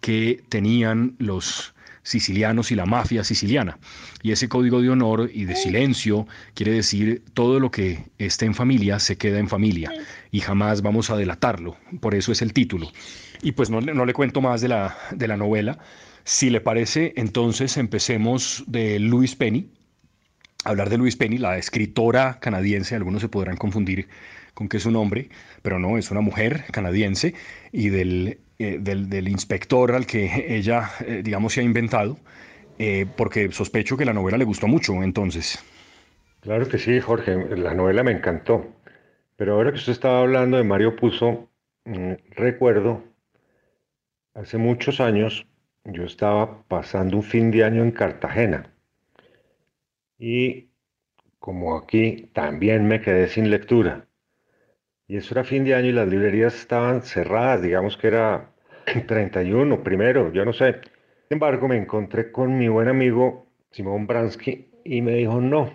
que 0.00 0.44
tenían 0.48 1.16
los 1.18 1.74
sicilianos 2.02 2.72
y 2.72 2.74
la 2.74 2.86
mafia 2.86 3.24
siciliana. 3.24 3.78
Y 4.22 4.32
ese 4.32 4.48
código 4.48 4.82
de 4.82 4.90
honor 4.90 5.30
y 5.32 5.44
de 5.44 5.56
silencio 5.56 6.26
quiere 6.54 6.72
decir 6.72 7.22
todo 7.34 7.60
lo 7.60 7.70
que 7.70 8.04
esté 8.18 8.46
en 8.46 8.54
familia 8.54 8.98
se 8.98 9.16
queda 9.16 9.38
en 9.38 9.48
familia 9.48 9.92
y 10.30 10.40
jamás 10.40 10.82
vamos 10.82 11.10
a 11.10 11.16
delatarlo. 11.16 11.76
Por 12.00 12.14
eso 12.14 12.32
es 12.32 12.42
el 12.42 12.52
título. 12.52 12.90
Y 13.42 13.52
pues 13.52 13.70
no, 13.70 13.80
no 13.80 14.04
le 14.04 14.14
cuento 14.14 14.40
más 14.40 14.60
de 14.60 14.68
la, 14.68 14.96
de 15.12 15.28
la 15.28 15.36
novela. 15.36 15.78
Si 16.24 16.50
le 16.50 16.60
parece, 16.60 17.12
entonces 17.16 17.76
empecemos 17.76 18.64
de 18.66 18.98
Louis 18.98 19.34
Penny. 19.34 19.70
Hablar 20.64 20.90
de 20.90 20.98
Louis 20.98 21.16
Penny, 21.16 21.38
la 21.38 21.58
escritora 21.58 22.38
canadiense, 22.40 22.94
algunos 22.94 23.22
se 23.22 23.28
podrán 23.28 23.56
confundir 23.56 24.08
con 24.54 24.68
que 24.68 24.76
es 24.76 24.86
un 24.86 24.96
hombre, 24.96 25.30
pero 25.62 25.78
no, 25.78 25.98
es 25.98 26.10
una 26.10 26.20
mujer 26.20 26.64
canadiense 26.70 27.34
y 27.72 27.88
del, 27.88 28.38
eh, 28.64 28.78
del, 28.80 29.28
inspector 29.28 29.92
al 29.92 30.06
que 30.06 30.46
ella, 30.56 30.90
eh, 31.06 31.22
digamos, 31.24 31.52
se 31.54 31.60
ha 31.60 31.64
inventado, 31.64 32.18
eh, 32.78 33.06
porque 33.16 33.50
sospecho 33.52 33.96
que 33.96 34.04
la 34.04 34.12
novela 34.12 34.38
le 34.38 34.44
gustó 34.44 34.66
mucho 34.66 35.02
entonces. 35.02 35.58
Claro 36.40 36.68
que 36.68 36.78
sí, 36.78 37.00
Jorge, 37.00 37.56
la 37.56 37.74
novela 37.74 38.02
me 38.02 38.12
encantó, 38.12 38.66
pero 39.36 39.54
ahora 39.54 39.70
que 39.70 39.78
usted 39.78 39.92
estaba 39.92 40.20
hablando 40.20 40.56
de 40.56 40.64
Mario 40.64 40.96
Puzo, 40.96 41.48
mm, 41.84 42.12
recuerdo, 42.30 43.04
hace 44.34 44.58
muchos 44.58 45.00
años, 45.00 45.46
yo 45.84 46.04
estaba 46.04 46.62
pasando 46.64 47.16
un 47.16 47.22
fin 47.22 47.50
de 47.50 47.64
año 47.64 47.82
en 47.82 47.90
Cartagena 47.90 48.72
y 50.18 50.70
como 51.40 51.76
aquí 51.76 52.30
también 52.32 52.86
me 52.86 53.00
quedé 53.00 53.28
sin 53.28 53.50
lectura. 53.50 54.06
Y 55.08 55.16
eso 55.16 55.34
era 55.34 55.44
fin 55.44 55.64
de 55.64 55.74
año 55.74 55.88
y 55.88 55.92
las 55.92 56.08
librerías 56.08 56.54
estaban 56.54 57.02
cerradas, 57.02 57.60
digamos 57.60 57.96
que 57.96 58.06
era 58.06 58.51
31, 59.06 59.82
primero, 59.82 60.32
yo 60.32 60.44
no 60.44 60.52
sé. 60.52 60.80
Sin 61.28 61.36
embargo, 61.36 61.68
me 61.68 61.76
encontré 61.76 62.32
con 62.32 62.58
mi 62.58 62.68
buen 62.68 62.88
amigo 62.88 63.46
Simón 63.70 64.06
Bransky 64.06 64.70
y 64.84 65.02
me 65.02 65.14
dijo, 65.14 65.40
no, 65.40 65.74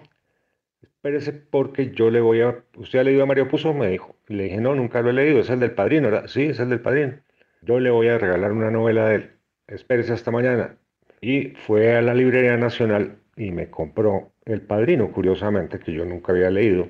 espérese 0.82 1.34
porque 1.34 1.92
yo 1.92 2.10
le 2.10 2.22
voy 2.22 2.42
a... 2.42 2.64
¿Usted 2.76 3.00
ha 3.00 3.04
leído 3.04 3.24
a 3.24 3.26
Mario 3.26 3.48
Puzo? 3.48 3.74
Me 3.74 3.88
dijo. 3.90 4.16
le 4.28 4.44
dije, 4.46 4.58
no, 4.58 4.76
nunca 4.76 5.02
lo 5.02 5.10
he 5.10 5.14
leído, 5.14 5.40
es 5.40 5.50
el 5.50 5.60
del 5.60 5.72
padrino. 5.72 6.10
¿verdad? 6.10 6.28
Sí, 6.28 6.44
es 6.44 6.60
el 6.60 6.70
del 6.70 6.82
padrino. 6.82 7.14
Yo 7.62 7.80
le 7.80 7.90
voy 7.90 8.08
a 8.10 8.18
regalar 8.18 8.52
una 8.52 8.72
novela 8.72 9.08
de 9.08 9.16
él. 9.16 9.32
Espérese 9.68 10.14
hasta 10.14 10.32
mañana. 10.32 10.78
Y 11.22 11.50
fue 11.66 11.96
a 11.96 12.02
la 12.02 12.14
Librería 12.14 12.58
Nacional 12.58 13.18
y 13.36 13.52
me 13.52 13.70
compró 13.70 14.34
El 14.46 14.62
Padrino, 14.62 15.12
curiosamente, 15.12 15.80
que 15.80 15.94
yo 15.94 16.06
nunca 16.06 16.32
había 16.32 16.50
leído. 16.50 16.90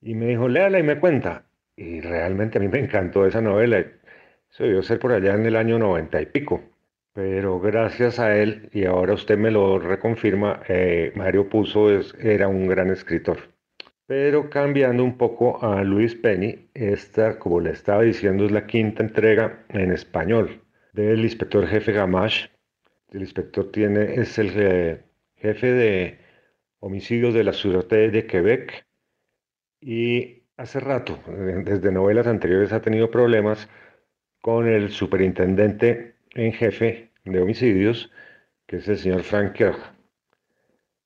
Y 0.00 0.14
me 0.14 0.26
dijo, 0.26 0.48
léala 0.48 0.78
y 0.78 0.82
me 0.82 0.98
cuenta. 0.98 1.46
Y 1.76 2.00
realmente 2.00 2.58
a 2.58 2.60
mí 2.60 2.68
me 2.68 2.80
encantó 2.80 3.26
esa 3.26 3.40
novela. 3.40 3.84
Eso 4.54 4.62
debió 4.62 4.84
ser 4.84 5.00
por 5.00 5.10
allá 5.10 5.34
en 5.34 5.46
el 5.46 5.56
año 5.56 5.80
noventa 5.80 6.22
y 6.22 6.26
pico. 6.26 6.62
Pero 7.12 7.58
gracias 7.58 8.20
a 8.20 8.36
él, 8.36 8.68
y 8.72 8.84
ahora 8.84 9.14
usted 9.14 9.36
me 9.36 9.50
lo 9.50 9.80
reconfirma, 9.80 10.62
eh, 10.68 11.12
Mario 11.16 11.48
Puzo 11.48 11.90
es, 11.90 12.14
era 12.20 12.46
un 12.46 12.68
gran 12.68 12.88
escritor. 12.90 13.38
Pero 14.06 14.48
cambiando 14.50 15.02
un 15.02 15.18
poco 15.18 15.60
a 15.64 15.82
Luis 15.82 16.14
Penny, 16.14 16.70
esta, 16.72 17.36
como 17.40 17.58
le 17.58 17.70
estaba 17.70 18.02
diciendo, 18.02 18.44
es 18.44 18.52
la 18.52 18.64
quinta 18.64 19.02
entrega 19.02 19.64
en 19.70 19.90
español 19.90 20.62
del 20.92 21.24
inspector 21.24 21.66
jefe 21.66 21.90
Gamache. 21.90 22.52
El 23.10 23.22
inspector 23.22 23.72
tiene, 23.72 24.14
es 24.14 24.38
el 24.38 25.02
jefe 25.34 25.72
de 25.72 26.18
homicidios 26.78 27.34
de 27.34 27.42
la 27.42 27.52
Sûreté 27.52 28.08
de 28.12 28.24
Quebec 28.28 28.86
y 29.80 30.44
Hace 30.56 30.78
rato, 30.78 31.18
desde 31.64 31.90
novelas 31.90 32.28
anteriores, 32.28 32.72
ha 32.72 32.80
tenido 32.80 33.10
problemas 33.10 33.68
con 34.44 34.68
el 34.68 34.90
superintendente 34.90 36.16
en 36.34 36.52
jefe 36.52 37.08
de 37.24 37.40
homicidios, 37.40 38.12
que 38.66 38.76
es 38.76 38.86
el 38.88 38.98
señor 38.98 39.22
Frank 39.22 39.54
Kirk. 39.54 39.78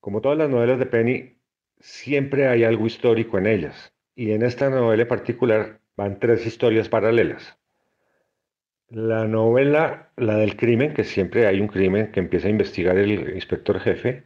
Como 0.00 0.21
todas 0.21 0.37
las 0.37 0.50
novelas 0.50 0.80
de 0.80 0.87
Penny, 0.87 1.37
siempre 1.78 2.49
hay 2.49 2.64
algo 2.64 2.85
histórico 2.85 3.38
en 3.38 3.47
ellas, 3.47 3.95
y 4.16 4.33
en 4.33 4.42
esta 4.42 4.68
novela 4.71 5.02
en 5.02 5.09
particular 5.09 5.78
van 5.97 6.18
tres 6.18 6.47
historias 6.47 6.88
paralelas. 6.88 7.57
La 8.88 9.25
novela, 9.28 10.11
la 10.16 10.35
del 10.35 10.57
crimen, 10.57 10.92
que 10.92 11.04
siempre 11.04 11.47
hay 11.47 11.61
un 11.61 11.68
crimen 11.68 12.11
que 12.11 12.18
empieza 12.18 12.49
a 12.49 12.50
investigar 12.50 12.99
el 12.99 13.37
inspector 13.37 13.78
jefe, 13.78 14.25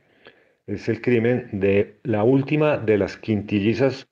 es 0.66 0.88
el 0.88 1.02
crimen 1.02 1.50
de 1.52 1.98
la 2.02 2.24
última 2.24 2.78
de 2.78 2.96
las 2.96 3.18
quintillizas 3.18 4.08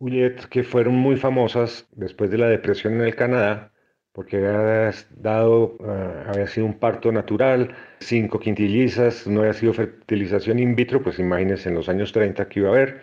Juliet, 0.00 0.48
que 0.48 0.64
fueron 0.64 0.96
muy 0.96 1.14
famosas 1.14 1.86
después 1.92 2.32
de 2.32 2.38
la 2.38 2.48
depresión 2.48 2.94
en 2.94 3.02
el 3.02 3.14
Canadá, 3.14 3.72
porque 4.18 4.36
había, 4.38 4.92
dado, 5.16 5.78
había 6.26 6.48
sido 6.48 6.66
un 6.66 6.74
parto 6.74 7.12
natural, 7.12 7.72
cinco 8.00 8.40
quintillizas, 8.40 9.28
no 9.28 9.42
había 9.42 9.52
sido 9.52 9.72
fertilización 9.72 10.58
in 10.58 10.74
vitro, 10.74 11.00
pues 11.00 11.20
imagínense 11.20 11.68
en 11.68 11.76
los 11.76 11.88
años 11.88 12.10
30 12.10 12.48
que 12.48 12.58
iba 12.58 12.68
a 12.68 12.72
haber. 12.72 13.02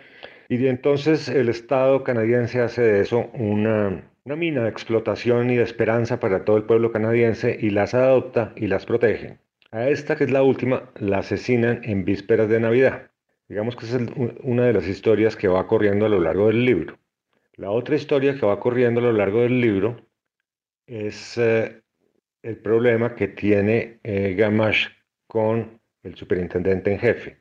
Y 0.50 0.66
entonces 0.66 1.30
el 1.30 1.48
Estado 1.48 2.04
canadiense 2.04 2.60
hace 2.60 2.82
de 2.82 3.00
eso 3.00 3.30
una, 3.32 4.10
una 4.26 4.36
mina 4.36 4.64
de 4.64 4.68
explotación 4.68 5.48
y 5.48 5.56
de 5.56 5.62
esperanza 5.62 6.20
para 6.20 6.44
todo 6.44 6.58
el 6.58 6.64
pueblo 6.64 6.92
canadiense 6.92 7.56
y 7.58 7.70
las 7.70 7.94
adopta 7.94 8.52
y 8.54 8.66
las 8.66 8.84
protege. 8.84 9.38
A 9.70 9.88
esta, 9.88 10.16
que 10.16 10.24
es 10.24 10.30
la 10.30 10.42
última, 10.42 10.90
la 10.96 11.20
asesinan 11.20 11.80
en 11.84 12.04
vísperas 12.04 12.50
de 12.50 12.60
Navidad. 12.60 13.10
Digamos 13.48 13.74
que 13.74 13.86
es 13.86 13.96
una 14.42 14.66
de 14.66 14.74
las 14.74 14.86
historias 14.86 15.34
que 15.34 15.48
va 15.48 15.66
corriendo 15.66 16.04
a 16.04 16.10
lo 16.10 16.20
largo 16.20 16.48
del 16.48 16.66
libro. 16.66 16.98
La 17.54 17.70
otra 17.70 17.96
historia 17.96 18.38
que 18.38 18.44
va 18.44 18.60
corriendo 18.60 19.00
a 19.00 19.04
lo 19.04 19.12
largo 19.12 19.40
del 19.40 19.62
libro 19.62 19.96
es 20.86 21.36
eh, 21.38 21.82
el 22.42 22.58
problema 22.58 23.14
que 23.14 23.28
tiene 23.28 23.98
eh, 24.04 24.34
Gamache 24.34 24.90
con 25.26 25.80
el 26.02 26.14
superintendente 26.14 26.92
en 26.92 26.98
jefe. 26.98 27.38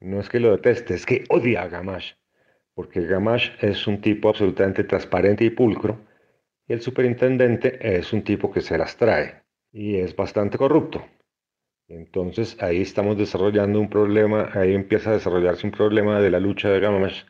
No 0.00 0.20
es 0.20 0.28
que 0.28 0.40
lo 0.40 0.50
deteste, 0.52 0.94
es 0.94 1.06
que 1.06 1.24
odia 1.28 1.62
a 1.62 1.68
Gamache, 1.68 2.16
porque 2.74 3.06
Gamache 3.06 3.52
es 3.60 3.86
un 3.86 4.00
tipo 4.00 4.28
absolutamente 4.28 4.84
transparente 4.84 5.44
y 5.44 5.50
pulcro, 5.50 6.00
y 6.66 6.72
el 6.72 6.80
superintendente 6.80 7.78
es 7.80 8.12
un 8.12 8.22
tipo 8.22 8.50
que 8.50 8.60
se 8.60 8.78
las 8.78 8.96
trae 8.96 9.42
y 9.72 9.96
es 9.96 10.16
bastante 10.16 10.58
corrupto. 10.58 11.04
Entonces 11.88 12.56
ahí 12.62 12.82
estamos 12.82 13.18
desarrollando 13.18 13.80
un 13.80 13.90
problema, 13.90 14.50
ahí 14.54 14.74
empieza 14.74 15.10
a 15.10 15.14
desarrollarse 15.14 15.66
un 15.66 15.72
problema 15.72 16.20
de 16.20 16.30
la 16.30 16.40
lucha 16.40 16.70
de 16.70 16.80
Gamache, 16.80 17.26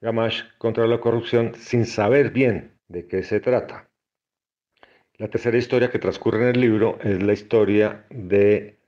Gamache 0.00 0.44
contra 0.58 0.86
la 0.86 1.00
corrupción 1.00 1.54
sin 1.54 1.86
saber 1.86 2.30
bien 2.30 2.78
de 2.88 3.06
qué 3.06 3.22
se 3.22 3.40
trata. 3.40 3.91
La 5.18 5.28
tercera 5.28 5.58
historia 5.58 5.90
que 5.90 5.98
transcurre 5.98 6.42
en 6.42 6.56
el 6.56 6.60
libro 6.60 6.98
es 7.02 7.22
la 7.22 7.32
historia 7.32 8.06
de 8.10 8.78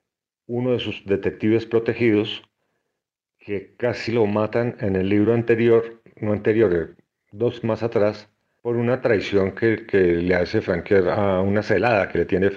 uno 0.47 0.73
de 0.73 0.79
sus 0.79 1.05
detectives 1.05 1.67
protegidos 1.67 2.43
que 3.39 3.77
casi 3.77 4.11
lo 4.11 4.27
matan 4.27 4.77
en 4.81 4.97
el 4.97 5.09
libro 5.09 5.35
anterior, 5.35 6.01
no 6.17 6.33
anterior, 6.33 6.97
dos 7.31 7.63
más 7.63 7.83
atrás, 7.83 8.31
por 8.63 8.77
una 8.77 9.03
traición 9.03 9.53
que, 9.53 9.85
le 9.93 10.35
hace 10.35 10.63
Franker 10.63 11.11
a 11.11 11.43
una 11.43 11.63
celada 11.63 12.09
que 12.09 12.19
le 12.19 12.25
tiene 12.25 12.51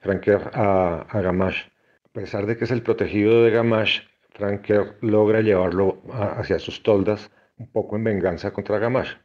Franker 0.00 0.50
a, 0.52 1.06
Gamache. 1.22 1.72
A 2.04 2.08
pesar 2.12 2.44
de 2.44 2.58
que 2.58 2.64
es 2.64 2.70
el 2.70 2.82
protegido 2.82 3.42
de 3.42 3.50
Gamache, 3.50 4.02
Franker 4.32 4.98
logra 5.00 5.40
llevarlo 5.40 6.02
hacia 6.12 6.58
sus 6.58 6.82
toldas 6.82 7.30
un 7.56 7.72
poco 7.72 7.96
en 7.96 8.04
venganza 8.04 8.52
contra 8.52 8.78
Gamache. 8.78 9.23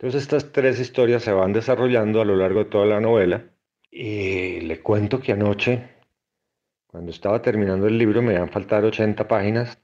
Entonces 0.00 0.22
estas 0.22 0.50
tres 0.50 0.80
historias 0.80 1.22
se 1.22 1.30
van 1.30 1.52
desarrollando 1.52 2.22
a 2.22 2.24
lo 2.24 2.34
largo 2.34 2.60
de 2.60 2.70
toda 2.70 2.86
la 2.86 3.00
novela 3.00 3.44
y 3.90 4.62
le 4.62 4.80
cuento 4.80 5.20
que 5.20 5.32
anoche, 5.32 5.90
cuando 6.86 7.10
estaba 7.10 7.42
terminando 7.42 7.86
el 7.86 7.98
libro, 7.98 8.22
me 8.22 8.32
iban 8.32 8.48
a 8.48 8.50
faltar 8.50 8.82
80 8.82 9.28
páginas, 9.28 9.78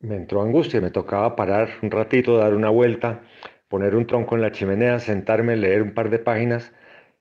me 0.00 0.16
entró 0.16 0.42
angustia, 0.42 0.80
me 0.80 0.90
tocaba 0.90 1.36
parar 1.36 1.74
un 1.80 1.92
ratito, 1.92 2.38
dar 2.38 2.54
una 2.54 2.70
vuelta, 2.70 3.22
poner 3.68 3.94
un 3.94 4.04
tronco 4.04 4.34
en 4.34 4.42
la 4.42 4.50
chimenea, 4.50 4.98
sentarme, 4.98 5.54
leer 5.54 5.82
un 5.82 5.94
par 5.94 6.10
de 6.10 6.18
páginas 6.18 6.72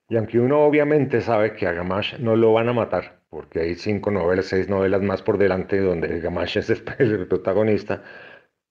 y 0.09 0.15
aunque 0.15 0.39
uno 0.39 0.61
obviamente 0.61 1.21
sabe 1.21 1.53
que 1.53 1.67
a 1.67 1.73
Gamache 1.73 2.17
no 2.17 2.35
lo 2.35 2.53
van 2.53 2.69
a 2.69 2.73
matar, 2.73 3.19
porque 3.29 3.59
hay 3.59 3.75
cinco 3.75 4.09
novelas, 4.09 4.47
seis 4.47 4.67
novelas 4.67 5.03
más 5.03 5.21
por 5.21 5.37
delante 5.37 5.79
donde 5.79 6.21
Gamache 6.21 6.61
es 6.61 6.71
el 6.71 6.81
protagonista, 7.29 8.01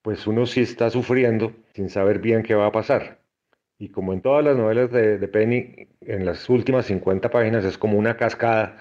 pues 0.06 0.24
uno 0.28 0.46
sí 0.46 0.60
está 0.60 0.88
sufriendo 0.88 1.52
sin 1.74 1.88
saber 1.90 2.20
bien 2.20 2.44
qué 2.44 2.54
va 2.54 2.66
a 2.66 2.70
pasar. 2.70 3.18
Y 3.76 3.88
como 3.88 4.12
en 4.12 4.20
todas 4.20 4.44
las 4.44 4.56
novelas 4.56 4.92
de, 4.92 5.18
Penny, 5.26 5.88
en 6.00 6.24
las 6.24 6.48
últimas 6.48 6.86
50 6.86 7.28
páginas 7.28 7.64
es 7.64 7.76
como 7.76 7.98
una 7.98 8.16
cascada 8.16 8.76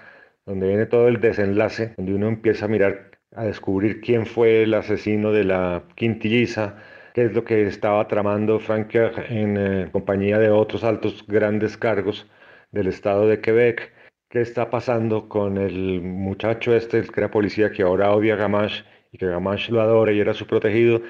donde 0.46 0.68
viene 0.68 0.86
todo 0.86 1.08
el 1.08 1.20
desenlace, 1.20 1.96
donde 1.98 2.14
uno 2.14 2.28
empieza 2.28 2.66
a 2.66 2.68
mirar, 2.68 3.10
a 3.32 3.44
descubrir 3.44 4.02
quién 4.02 4.28
fue 4.28 4.62
el 4.62 4.76
asesino 4.76 5.32
de 5.32 5.46
la 5.46 5.86
quintilliza, 5.96 6.76
qué 7.16 7.26
es 7.26 7.34
lo 7.34 7.44
que 7.44 7.64
estaba 7.64 8.08
tramando 8.08 8.60
Frank 8.60 8.94
en 8.94 9.58
eh, 9.58 9.90
compañía 9.92 10.38
de 10.38 10.52
otros 10.52 10.84
altos 10.84 11.26
grandes 11.28 11.76
cargos 11.76 12.28
del 12.72 12.86
estado 12.86 13.28
de 13.28 13.42
Quebec, 13.42 13.94
qué 14.30 14.42
está 14.42 14.70
pasando 14.70 15.28
con 15.28 15.58
el 15.58 16.02
muchacho 16.04 16.76
este, 16.76 17.00
el 17.00 17.12
que 17.12 17.20
era 17.22 17.32
policía, 17.32 17.72
que 17.72 17.82
ahora 17.82 18.14
odia 18.14 18.36
a 18.36 18.38
Gamache 18.38 18.86
y 19.16 19.18
que 19.18 19.28
Gamache 19.28 19.72
lo 19.72 19.80
adora 19.80 20.12
y 20.12 20.20
era 20.20 20.34
su 20.34 20.46
protegido, 20.46 21.02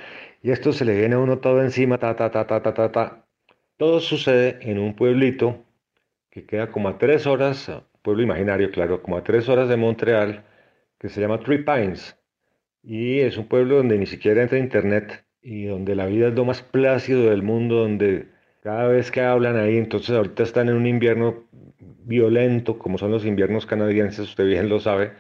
y 0.44 0.52
esto 0.52 0.72
se 0.72 0.86
le 0.86 0.96
viene 0.96 1.16
a 1.16 1.20
uno 1.20 1.40
todo 1.40 1.64
encima, 1.64 1.98
ta, 1.98 2.16
ta, 2.16 2.30
ta, 2.30 2.46
ta, 2.46 2.62
ta, 2.62 2.74
ta, 2.76 2.92
ta. 2.92 3.26
Todo 3.78 4.00
sucede 4.00 4.60
en 4.62 4.78
un 4.78 4.96
pueblito 4.96 5.66
que 6.30 6.46
queda 6.46 6.72
como 6.72 6.88
a 6.88 7.00
tres 7.00 7.26
horas, 7.26 7.72
pueblo 8.04 8.22
imaginario, 8.22 8.70
claro, 8.70 9.02
como 9.02 9.18
a 9.18 9.24
tres 9.24 9.50
horas 9.50 9.70
de 9.70 9.78
Montreal, 9.78 10.46
que 11.00 11.10
se 11.10 11.20
llama 11.20 11.40
Three 11.40 11.64
Pines, 11.64 12.16
y 12.84 13.22
es 13.22 13.38
un 13.38 13.48
pueblo 13.48 13.78
donde 13.78 13.98
ni 13.98 14.06
siquiera 14.06 14.44
entra 14.44 14.60
internet 14.60 15.26
y 15.42 15.66
donde 15.66 15.96
la 15.96 16.06
vida 16.06 16.28
es 16.28 16.36
lo 16.36 16.46
más 16.46 16.62
plácido 16.62 17.32
del 17.32 17.42
mundo, 17.42 17.78
donde 17.78 18.28
cada 18.62 18.88
vez 18.88 19.10
que 19.10 19.22
hablan 19.22 19.58
ahí, 19.58 19.78
entonces 19.78 20.16
ahorita 20.16 20.44
están 20.44 20.70
en 20.70 20.76
un 20.76 20.86
invierno 20.86 21.46
violento, 22.04 22.78
como 22.78 23.00
son 23.00 23.10
los 23.10 23.26
inviernos 23.26 23.66
canadienses, 23.66 24.30
usted 24.30 24.46
bien 24.46 24.70
lo 24.70 24.80
sabe, 24.80 25.14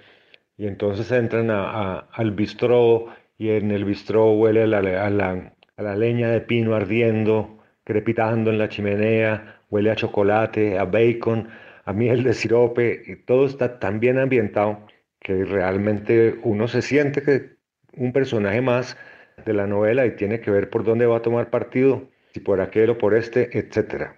y 0.58 0.68
entonces 0.68 1.12
entran 1.12 1.50
al 1.50 2.32
bistró 2.32 3.08
y 3.38 3.50
en 3.50 3.72
el 3.72 3.86
bistró 3.86 4.32
huele 4.34 4.64
a 4.64 4.68
la, 4.68 5.52
a 5.78 5.82
la 5.82 5.96
leña 5.96 6.30
de 6.30 6.42
pino 6.42 6.76
ardiendo, 6.76 7.60
crepitando 7.84 8.50
en 8.52 8.58
la 8.58 8.70
chimenea, 8.70 9.62
huele 9.70 9.92
a 9.92 9.96
chocolate, 9.96 10.78
a 10.78 10.86
bacon, 10.86 11.50
a 11.86 11.94
miel 11.94 12.24
de 12.24 12.34
sirope, 12.34 13.04
y 13.06 13.16
todo 13.18 13.46
está 13.46 13.80
tan 13.80 14.00
bien 14.00 14.18
ambientado 14.18 14.86
que 15.20 15.44
realmente 15.46 16.40
uno 16.44 16.68
se 16.68 16.82
siente 16.82 17.22
que 17.22 17.56
un 17.98 18.14
personaje 18.14 18.62
más 18.62 18.98
de 19.46 19.54
la 19.54 19.68
novela 19.68 20.06
y 20.06 20.16
tiene 20.16 20.40
que 20.40 20.52
ver 20.52 20.70
por 20.70 20.84
dónde 20.84 21.06
va 21.06 21.18
a 21.18 21.22
tomar 21.22 21.50
partido 21.50 22.10
si 22.34 22.40
por 22.40 22.62
aquel 22.62 22.92
o 22.92 22.98
por 22.98 23.16
este, 23.16 23.58
etc. 23.58 24.12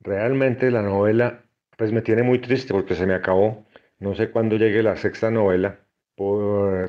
Realmente 0.00 0.70
la 0.70 0.82
novela 0.82 1.44
pues 1.76 1.92
me 1.92 2.02
tiene 2.02 2.22
muy 2.22 2.40
triste 2.40 2.72
porque 2.72 2.94
se 2.94 3.06
me 3.06 3.14
acabó. 3.14 3.66
No 4.00 4.14
sé 4.14 4.30
cuándo 4.30 4.56
llegue 4.56 4.82
la 4.82 4.96
sexta 4.96 5.30
novela 5.30 5.80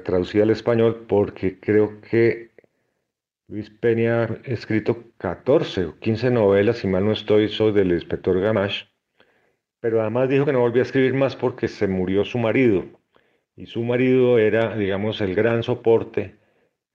traducida 0.04 0.44
al 0.44 0.50
español 0.50 1.06
porque 1.08 1.60
creo 1.60 2.02
que 2.02 2.52
Luis 3.48 3.70
Peña 3.70 4.24
ha 4.24 4.26
escrito 4.44 5.06
14 5.18 5.86
o 5.86 6.00
15 6.00 6.32
novelas, 6.32 6.78
si 6.78 6.88
mal 6.88 7.06
no 7.06 7.12
estoy, 7.12 7.50
soy 7.50 7.72
del 7.72 7.92
inspector 7.92 8.40
Gamache. 8.40 8.88
Pero 9.80 10.02
además 10.02 10.30
dijo 10.30 10.46
que 10.46 10.54
no 10.54 10.60
volvía 10.60 10.84
a 10.84 10.86
escribir 10.86 11.14
más 11.14 11.36
porque 11.36 11.68
se 11.68 11.88
murió 11.88 12.26
su 12.26 12.38
marido. 12.38 12.86
Y 13.56 13.66
su 13.66 13.82
marido 13.84 14.38
era, 14.38 14.76
digamos, 14.76 15.22
el 15.22 15.36
gran 15.36 15.64
soporte 15.64 16.38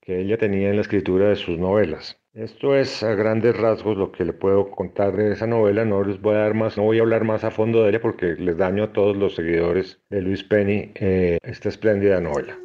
que 0.01 0.21
ella 0.21 0.39
tenía 0.39 0.71
en 0.71 0.77
la 0.77 0.83
escritura 0.83 1.29
de 1.29 1.37
sus 1.37 1.59
novelas. 1.59 2.24
Esto 2.35 2.75
es 2.75 3.01
a 3.05 3.15
grandes 3.15 3.57
rasgos 3.57 3.97
lo 3.97 4.11
que 4.11 4.25
le 4.25 4.33
puedo 4.33 4.69
contar 4.73 5.17
de 5.17 5.35
esa 5.35 5.47
novela. 5.47 5.85
No 5.85 6.03
les 6.03 6.21
voy 6.21 6.35
a 6.35 6.39
dar 6.39 6.55
más, 6.55 6.77
no 6.77 6.83
voy 6.83 6.99
a 6.99 7.03
hablar 7.03 7.23
más 7.23 7.45
a 7.45 7.53
fondo 7.53 7.85
de 7.85 7.91
ella 7.91 8.03
porque 8.03 8.35
les 8.35 8.57
daño 8.57 8.83
a 8.83 8.93
todos 8.93 9.17
los 9.17 9.37
seguidores 9.37 10.01
de 10.11 10.21
Luis 10.21 10.43
Penny 10.43 10.91
eh, 10.97 11.39
esta 11.45 11.69
espléndida 11.69 12.21
novela. 12.21 12.59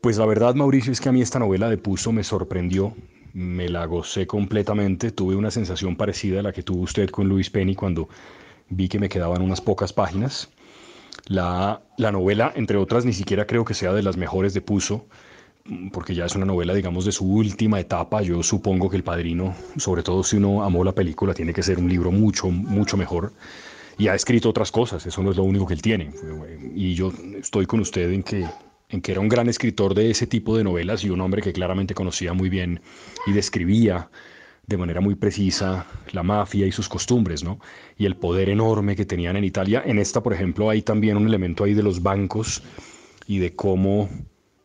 Pues 0.00 0.18
la 0.18 0.26
verdad, 0.26 0.56
Mauricio, 0.56 0.90
es 0.90 1.00
que 1.00 1.08
a 1.08 1.12
mí 1.12 1.22
esta 1.22 1.38
novela 1.38 1.70
de 1.70 1.78
Puso 1.78 2.10
me 2.10 2.24
sorprendió. 2.24 2.92
Me 3.32 3.68
la 3.68 3.86
gocé 3.86 4.26
completamente. 4.26 5.12
Tuve 5.12 5.36
una 5.36 5.52
sensación 5.52 5.94
parecida 5.94 6.40
a 6.40 6.42
la 6.42 6.52
que 6.52 6.64
tuvo 6.64 6.82
usted 6.82 7.08
con 7.08 7.28
Luis 7.28 7.50
Penny 7.50 7.76
cuando 7.76 8.08
vi 8.68 8.88
que 8.88 8.98
me 8.98 9.08
quedaban 9.08 9.42
unas 9.42 9.60
pocas 9.60 9.92
páginas. 9.92 10.50
La, 11.28 11.82
la 11.98 12.10
novela, 12.10 12.52
entre 12.56 12.78
otras, 12.78 13.04
ni 13.04 13.12
siquiera 13.12 13.46
creo 13.46 13.64
que 13.64 13.74
sea 13.74 13.92
de 13.92 14.02
las 14.02 14.16
mejores 14.16 14.54
de 14.54 14.60
Puso 14.60 15.06
porque 15.92 16.14
ya 16.14 16.26
es 16.26 16.34
una 16.34 16.44
novela, 16.44 16.74
digamos, 16.74 17.04
de 17.04 17.12
su 17.12 17.24
última 17.24 17.78
etapa. 17.80 18.22
Yo 18.22 18.42
supongo 18.42 18.90
que 18.90 18.96
El 18.96 19.04
Padrino, 19.04 19.54
sobre 19.76 20.02
todo 20.02 20.22
si 20.22 20.36
uno 20.36 20.62
amó 20.62 20.84
la 20.84 20.92
película, 20.92 21.34
tiene 21.34 21.52
que 21.52 21.62
ser 21.62 21.78
un 21.78 21.88
libro 21.88 22.10
mucho, 22.10 22.48
mucho 22.48 22.96
mejor. 22.96 23.32
Y 23.98 24.08
ha 24.08 24.14
escrito 24.14 24.48
otras 24.48 24.72
cosas, 24.72 25.04
eso 25.06 25.22
no 25.22 25.30
es 25.30 25.36
lo 25.36 25.44
único 25.44 25.66
que 25.66 25.74
él 25.74 25.82
tiene. 25.82 26.10
Y 26.74 26.94
yo 26.94 27.12
estoy 27.38 27.66
con 27.66 27.80
usted 27.80 28.10
en 28.10 28.22
que, 28.22 28.46
en 28.88 29.00
que 29.00 29.12
era 29.12 29.20
un 29.20 29.28
gran 29.28 29.48
escritor 29.48 29.94
de 29.94 30.10
ese 30.10 30.26
tipo 30.26 30.56
de 30.56 30.64
novelas 30.64 31.04
y 31.04 31.10
un 31.10 31.20
hombre 31.20 31.42
que 31.42 31.52
claramente 31.52 31.94
conocía 31.94 32.32
muy 32.32 32.48
bien 32.48 32.80
y 33.26 33.32
describía 33.32 34.08
de 34.66 34.76
manera 34.76 35.00
muy 35.00 35.14
precisa 35.14 35.86
la 36.12 36.22
mafia 36.22 36.66
y 36.66 36.72
sus 36.72 36.88
costumbres, 36.88 37.44
¿no? 37.44 37.58
Y 37.98 38.06
el 38.06 38.16
poder 38.16 38.48
enorme 38.48 38.96
que 38.96 39.04
tenían 39.04 39.36
en 39.36 39.44
Italia. 39.44 39.82
En 39.84 39.98
esta, 39.98 40.22
por 40.22 40.32
ejemplo, 40.32 40.70
hay 40.70 40.82
también 40.82 41.16
un 41.16 41.26
elemento 41.26 41.64
ahí 41.64 41.74
de 41.74 41.82
los 41.82 42.02
bancos 42.02 42.62
y 43.26 43.38
de 43.38 43.54
cómo 43.54 44.08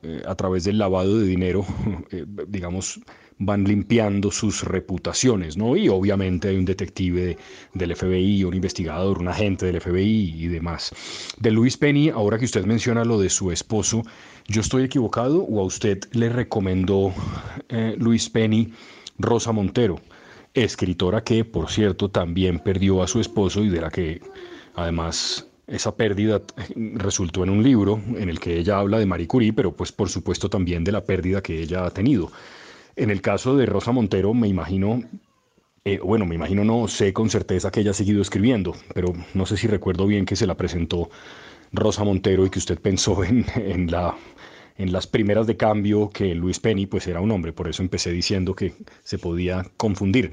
eh, 0.08 0.22
a 0.26 0.36
través 0.36 0.64
del 0.64 0.78
lavado 0.78 1.20
de 1.20 1.28
dinero, 1.28 1.66
eh, 2.12 2.26
digamos, 2.48 3.02
van 3.40 3.66
limpiando 3.66 4.32
sus 4.32 4.64
reputaciones, 4.64 5.58
¿no? 5.58 5.76
Y 5.76 5.90
obviamente 5.90 6.48
hay 6.48 6.56
un 6.56 6.64
detective 6.64 7.38
del 7.74 7.94
FBI, 7.94 8.46
un 8.46 8.54
investigador, 8.54 9.20
un 9.20 9.28
agente 9.28 9.66
del 9.66 9.82
FBI 9.82 10.34
y 10.46 10.48
demás. 10.48 10.94
De 11.38 11.52
Luis 11.52 11.76
Penny, 11.76 12.08
ahora 12.08 12.40
que 12.40 12.46
usted 12.46 12.64
menciona 12.64 13.04
lo 13.04 13.20
de 13.20 13.30
su 13.30 13.52
esposo, 13.52 14.04
¿yo 14.48 14.62
estoy 14.62 14.84
equivocado 14.84 15.44
o 15.44 15.60
a 15.60 15.66
usted 15.66 16.00
le 16.14 16.30
recomendó 16.30 17.14
eh, 17.68 17.96
Luis 18.00 18.30
Penny 18.30 18.72
Rosa 19.20 19.52
Montero, 19.52 20.00
escritora 20.54 21.22
que, 21.22 21.44
por 21.44 21.70
cierto, 21.70 22.10
también 22.10 22.60
perdió 22.60 23.04
a 23.04 23.08
su 23.08 23.20
esposo 23.20 23.62
y 23.62 23.70
de 23.70 23.82
la 23.82 23.92
que 23.92 24.22
además 24.74 25.48
esa 25.68 25.96
pérdida 25.96 26.42
resultó 26.76 27.44
en 27.44 27.50
un 27.50 27.64
libro 27.64 28.02
en 28.16 28.30
el 28.30 28.40
que 28.40 28.58
ella 28.58 28.80
habla 28.80 29.00
de 29.00 29.06
Marie 29.06 29.28
Curie, 29.28 29.54
pero 29.54 29.74
pues 29.76 29.92
por 29.92 30.10
supuesto 30.10 30.50
también 30.50 30.84
de 30.84 30.92
la 30.94 31.06
pérdida 31.06 31.42
que 31.42 31.62
ella 31.62 31.86
ha 31.86 31.92
tenido. 31.92 32.32
En 32.96 33.12
el 33.12 33.22
caso 33.22 33.56
de 33.58 33.66
Rosa 33.68 33.92
Montero, 33.92 34.34
me 34.34 34.48
imagino 34.48 35.04
Eh, 35.86 36.00
bueno, 36.04 36.26
me 36.26 36.36
imagino 36.36 36.64
no 36.66 36.88
sé 36.88 37.14
con 37.14 37.30
certeza 37.30 37.72
que 37.72 37.80
ella 37.82 37.92
ha 37.92 37.94
seguido 37.94 38.22
escribiendo, 38.22 38.76
pero 38.94 39.14
no 39.34 39.46
sé 39.46 39.56
si 39.58 39.68
recuerdo 39.68 40.06
bien 40.06 40.26
que 40.26 40.36
se 40.36 40.48
la 40.48 40.56
presentó 40.56 41.10
Rosa 41.74 42.04
Montero 42.04 42.46
y 42.46 42.50
que 42.50 42.60
usted 42.60 42.80
pensó 42.82 43.24
en, 43.24 43.46
en 43.56 43.92
la 43.92 44.16
en 44.78 44.92
las 44.92 45.08
primeras 45.08 45.48
de 45.48 45.58
cambio 45.58 46.10
que 46.10 46.36
Luis 46.36 46.60
Penny 46.60 46.86
pues 46.86 47.08
era 47.08 47.22
un 47.22 47.32
hombre, 47.32 47.54
por 47.54 47.68
eso 47.68 47.82
empecé 47.82 48.12
diciendo 48.12 48.56
que 48.56 48.74
se 49.04 49.18
podía 49.18 49.66
confundir. 49.78 50.32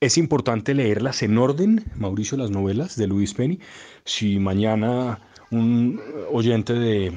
Es 0.00 0.18
importante 0.18 0.74
leerlas 0.74 1.22
en 1.22 1.38
orden, 1.38 1.84
Mauricio, 1.96 2.36
las 2.36 2.50
novelas 2.50 2.96
de 2.96 3.06
Luis 3.06 3.34
Penny. 3.34 3.60
Si 4.04 4.38
mañana 4.38 5.20
un 5.50 6.00
oyente 6.32 6.72
de 6.74 7.12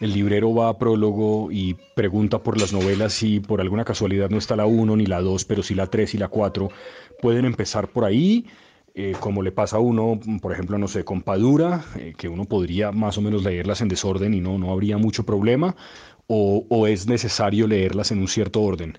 el 0.00 0.12
librero 0.12 0.52
va 0.52 0.68
a 0.68 0.78
prólogo 0.78 1.52
y 1.52 1.76
pregunta 1.94 2.42
por 2.42 2.60
las 2.60 2.72
novelas 2.72 3.22
y 3.22 3.38
por 3.38 3.60
alguna 3.60 3.84
casualidad 3.84 4.30
no 4.30 4.38
está 4.38 4.56
la 4.56 4.66
1 4.66 4.96
ni 4.96 5.06
la 5.06 5.20
2, 5.20 5.44
pero 5.44 5.62
sí 5.62 5.74
la 5.74 5.86
3 5.86 6.14
y 6.14 6.18
la 6.18 6.28
4, 6.28 6.70
pueden 7.20 7.44
empezar 7.44 7.88
por 7.88 8.04
ahí 8.04 8.46
eh, 8.94 9.14
como 9.20 9.42
le 9.42 9.52
pasa 9.52 9.78
a 9.78 9.80
uno, 9.80 10.20
por 10.42 10.52
ejemplo, 10.52 10.76
no 10.76 10.86
sé, 10.86 11.02
con 11.02 11.22
Padura, 11.22 11.82
eh, 11.96 12.12
que 12.14 12.28
uno 12.28 12.44
podría 12.44 12.92
más 12.92 13.16
o 13.16 13.22
menos 13.22 13.42
leerlas 13.42 13.80
en 13.80 13.88
desorden 13.88 14.34
y 14.34 14.40
no, 14.40 14.58
no 14.58 14.70
habría 14.70 14.98
mucho 14.98 15.24
problema, 15.24 15.76
o, 16.26 16.86
es 16.86 17.06
necesario 17.06 17.66
leerlas 17.66 18.10
en 18.10 18.18
un 18.18 18.28
cierto 18.28 18.62
orden. 18.62 18.98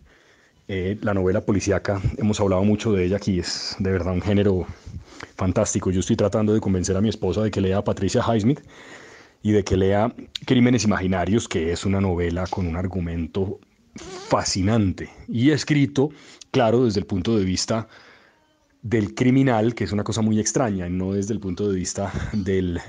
Eh, 0.67 0.97
la 1.01 1.13
novela 1.13 1.41
policíaca, 1.41 2.01
hemos 2.17 2.39
hablado 2.39 2.63
mucho 2.63 2.93
de 2.93 3.05
ella 3.05 3.17
aquí, 3.17 3.39
es 3.39 3.75
de 3.79 3.91
verdad 3.91 4.13
un 4.13 4.21
género 4.21 4.65
fantástico. 5.35 5.91
Yo 5.91 5.99
estoy 5.99 6.15
tratando 6.15 6.53
de 6.53 6.61
convencer 6.61 6.95
a 6.95 7.01
mi 7.01 7.09
esposa 7.09 7.41
de 7.41 7.51
que 7.51 7.61
lea 7.61 7.79
a 7.79 7.83
Patricia 7.83 8.21
Highsmith 8.21 8.61
y 9.41 9.51
de 9.51 9.63
que 9.63 9.75
lea 9.75 10.13
Crímenes 10.45 10.85
Imaginarios, 10.85 11.47
que 11.47 11.71
es 11.71 11.85
una 11.85 11.99
novela 11.99 12.45
con 12.47 12.67
un 12.67 12.75
argumento 12.75 13.59
fascinante 13.95 15.09
y 15.27 15.51
escrito, 15.51 16.09
claro, 16.51 16.85
desde 16.85 16.99
el 16.99 17.05
punto 17.05 17.37
de 17.37 17.45
vista 17.45 17.87
del 18.81 19.15
criminal, 19.15 19.75
que 19.75 19.83
es 19.83 19.91
una 19.91 20.03
cosa 20.03 20.21
muy 20.21 20.39
extraña, 20.39 20.89
no 20.89 21.13
desde 21.13 21.33
el 21.33 21.39
punto 21.39 21.69
de 21.69 21.75
vista 21.75 22.11
del, 22.33 22.79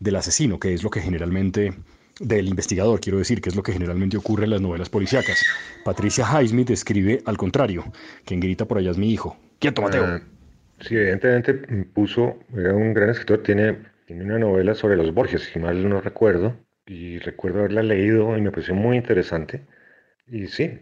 del 0.00 0.16
asesino, 0.16 0.58
que 0.58 0.74
es 0.74 0.82
lo 0.82 0.90
que 0.90 1.00
generalmente 1.00 1.74
del 2.20 2.48
investigador, 2.48 3.00
quiero 3.00 3.18
decir, 3.18 3.40
que 3.40 3.48
es 3.48 3.56
lo 3.56 3.62
que 3.62 3.72
generalmente 3.72 4.16
ocurre 4.16 4.44
en 4.44 4.50
las 4.50 4.60
novelas 4.60 4.88
policíacas. 4.88 5.44
Patricia 5.84 6.24
Highsmith 6.24 6.70
escribe 6.70 7.22
al 7.24 7.36
contrario, 7.36 7.84
quien 8.24 8.40
grita 8.40 8.66
por 8.66 8.78
allá 8.78 8.90
es 8.90 8.98
mi 8.98 9.12
hijo. 9.12 9.36
¡Quieto, 9.58 9.82
Mateo! 9.82 10.04
Ah, 10.04 10.22
sí, 10.80 10.96
evidentemente 10.96 11.54
puso, 11.94 12.38
era 12.56 12.74
un 12.74 12.94
gran 12.94 13.10
escritor, 13.10 13.42
tiene, 13.42 13.78
tiene 14.06 14.24
una 14.24 14.38
novela 14.38 14.74
sobre 14.74 14.96
los 14.96 15.12
Borges, 15.14 15.42
si 15.52 15.58
mal 15.58 15.88
no 15.88 16.00
recuerdo, 16.00 16.56
y 16.86 17.18
recuerdo 17.18 17.60
haberla 17.60 17.82
leído 17.82 18.36
y 18.36 18.40
me 18.40 18.50
pareció 18.50 18.74
muy 18.74 18.96
interesante. 18.96 19.62
Y 20.26 20.46
sí, 20.46 20.80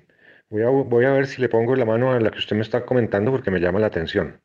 voy 0.48 0.62
a, 0.62 0.68
voy 0.68 1.04
a 1.04 1.12
ver 1.12 1.26
si 1.26 1.40
le 1.40 1.48
pongo 1.48 1.74
la 1.76 1.84
mano 1.84 2.12
a 2.12 2.20
la 2.20 2.30
que 2.30 2.38
usted 2.38 2.56
me 2.56 2.62
está 2.62 2.84
comentando 2.84 3.30
porque 3.30 3.50
me 3.50 3.60
llama 3.60 3.80
la 3.80 3.88
atención. 3.88 4.40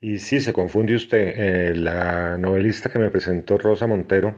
Y 0.00 0.18
sí, 0.18 0.40
se 0.40 0.52
confunde 0.52 0.94
usted. 0.94 1.32
Eh, 1.36 1.74
la 1.74 2.36
novelista 2.38 2.90
que 2.90 2.98
me 2.98 3.10
presentó 3.10 3.58
Rosa 3.58 3.86
Montero 3.86 4.36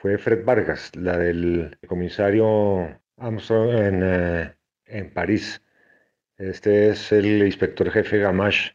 fue 0.00 0.16
Fred 0.16 0.44
Vargas, 0.44 0.94
la 0.94 1.18
del 1.18 1.76
comisario 1.88 3.00
Armstrong 3.16 3.70
en, 3.70 4.02
eh, 4.04 4.54
en 4.86 5.10
París. 5.12 5.60
Este 6.38 6.90
es 6.90 7.10
el 7.12 7.42
inspector 7.44 7.90
jefe 7.90 8.18
Gamache 8.18 8.74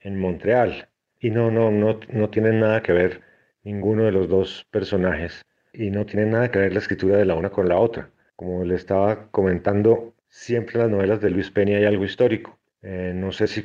en 0.00 0.18
Montreal. 0.18 0.88
Y 1.20 1.30
no, 1.30 1.50
no, 1.50 1.70
no, 1.70 2.00
no 2.08 2.30
tienen 2.30 2.60
nada 2.60 2.82
que 2.82 2.92
ver 2.92 3.22
ninguno 3.62 4.04
de 4.04 4.12
los 4.12 4.28
dos 4.28 4.66
personajes. 4.70 5.46
Y 5.72 5.90
no 5.90 6.06
tiene 6.06 6.26
nada 6.26 6.50
que 6.50 6.58
ver 6.58 6.72
la 6.72 6.80
escritura 6.80 7.18
de 7.18 7.24
la 7.24 7.36
una 7.36 7.50
con 7.50 7.68
la 7.68 7.78
otra. 7.78 8.10
Como 8.36 8.64
le 8.64 8.74
estaba 8.74 9.30
comentando, 9.30 10.14
siempre 10.28 10.74
en 10.74 10.80
las 10.82 10.90
novelas 10.90 11.20
de 11.20 11.30
Luis 11.30 11.50
Peña 11.52 11.78
hay 11.78 11.84
algo 11.84 12.04
histórico. 12.04 12.58
Eh, 12.82 13.12
no 13.14 13.32
sé 13.32 13.46
si, 13.46 13.62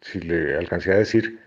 si 0.00 0.20
le 0.20 0.56
alcancé 0.56 0.92
a 0.92 0.98
decir, 0.98 1.40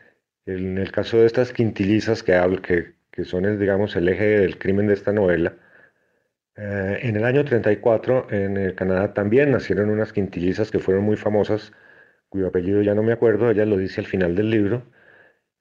en 0.45 0.77
el 0.79 0.91
caso 0.91 1.17
de 1.19 1.27
estas 1.27 1.53
quintilizas 1.53 2.23
que 2.23 2.33
hablo, 2.33 2.61
que 2.61 2.93
que 3.13 3.25
son, 3.25 3.45
el, 3.45 3.59
digamos, 3.59 3.95
el 3.95 4.09
eje 4.09 4.25
del 4.39 4.57
crimen 4.57 4.87
de 4.87 4.95
esta 4.95 5.13
novela. 5.13 5.55
Eh, 6.55 6.99
en 7.03 7.15
el 7.15 7.25
año 7.25 7.45
34, 7.45 8.27
en 8.31 8.57
el 8.57 8.75
Canadá 8.75 9.13
también 9.13 9.51
nacieron 9.51 9.89
unas 9.91 10.13
quintillizas 10.13 10.71
que 10.71 10.79
fueron 10.79 11.03
muy 11.03 11.15
famosas, 11.15 11.71
cuyo 12.29 12.47
apellido 12.47 12.81
ya 12.81 12.95
no 12.95 13.03
me 13.03 13.13
acuerdo, 13.13 13.51
ella 13.51 13.65
lo 13.65 13.77
dice 13.77 14.01
al 14.01 14.07
final 14.07 14.35
del 14.35 14.49
libro, 14.49 14.83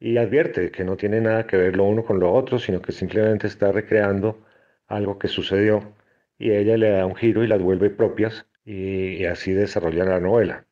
y 0.00 0.16
advierte 0.18 0.70
que 0.72 0.84
no 0.84 0.96
tiene 0.96 1.20
nada 1.20 1.46
que 1.46 1.56
ver 1.58 1.76
lo 1.76 1.84
uno 1.84 2.04
con 2.04 2.20
lo 2.20 2.32
otro, 2.32 2.58
sino 2.58 2.82
que 2.82 2.92
simplemente 2.92 3.46
está 3.46 3.72
recreando 3.72 4.44
algo 4.88 5.18
que 5.18 5.28
sucedió 5.28 5.94
y 6.38 6.52
ella 6.52 6.76
le 6.76 6.90
da 6.90 7.06
un 7.06 7.14
giro 7.14 7.44
y 7.44 7.46
las 7.46 7.62
vuelve 7.62 7.90
propias 7.90 8.46
y, 8.64 9.24
así 9.26 9.52
desarrolla 9.52 10.04
la 10.04 10.20
novela. 10.20 10.66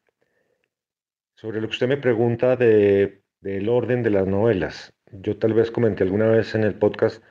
Sobre 1.35 1.61
lo 1.61 1.69
que 1.69 1.75
usted 1.75 1.89
me 1.89 1.97
pregunta 1.97 2.57
de, 2.57 3.23
del 3.41 3.69
orden 3.69 4.03
de 4.03 4.11
las 4.11 4.27
novelas, 4.27 4.93
yo 5.13 5.37
tal 5.37 5.55
vez 5.55 5.71
comenté 5.71 6.05
alguna 6.05 6.27
vez 6.27 6.55
en 6.55 6.65
el 6.65 6.75
podcast 6.75 7.23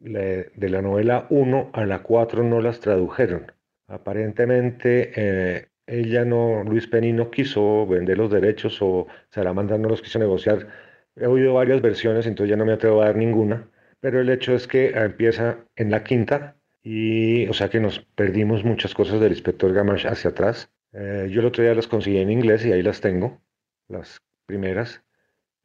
de 0.00 0.68
la 0.68 0.82
novela 0.82 1.26
1 1.30 1.70
a 1.72 1.84
la 1.84 2.02
4 2.02 2.42
no 2.44 2.60
las 2.60 2.80
tradujeron. 2.80 3.52
Aparentemente 3.88 5.12
eh, 5.16 5.68
ella 5.86 6.24
no, 6.24 6.62
Luis 6.64 6.86
Penny 6.86 7.12
no 7.12 7.30
quiso 7.30 7.86
vender 7.86 8.18
los 8.18 8.30
derechos 8.30 8.78
o 8.80 9.06
Salamandra 9.30 9.78
no 9.78 9.88
los 9.88 10.02
quiso 10.02 10.18
negociar. 10.18 10.68
He 11.16 11.26
oído 11.26 11.54
varias 11.54 11.82
versiones, 11.82 12.26
entonces 12.26 12.50
ya 12.50 12.56
no 12.56 12.64
me 12.64 12.74
atrevo 12.74 13.02
a 13.02 13.06
dar 13.06 13.16
ninguna. 13.16 13.68
Pero 14.00 14.20
el 14.20 14.30
hecho 14.30 14.54
es 14.54 14.68
que 14.68 14.90
empieza 14.90 15.58
en 15.74 15.90
la 15.90 16.04
quinta 16.04 16.56
y, 16.82 17.48
o 17.48 17.52
sea 17.52 17.68
que 17.68 17.80
nos 17.80 18.00
perdimos 18.14 18.64
muchas 18.64 18.94
cosas 18.94 19.20
del 19.20 19.32
inspector 19.32 19.72
Gamache 19.72 20.08
hacia 20.08 20.30
atrás. 20.30 20.70
Eh, 20.92 21.28
yo 21.30 21.40
el 21.40 21.46
otro 21.46 21.64
día 21.64 21.74
las 21.74 21.88
conseguí 21.88 22.18
en 22.18 22.30
inglés 22.30 22.64
y 22.64 22.72
ahí 22.72 22.82
las 22.82 23.00
tengo, 23.00 23.40
las 23.88 24.20
primeras 24.46 25.02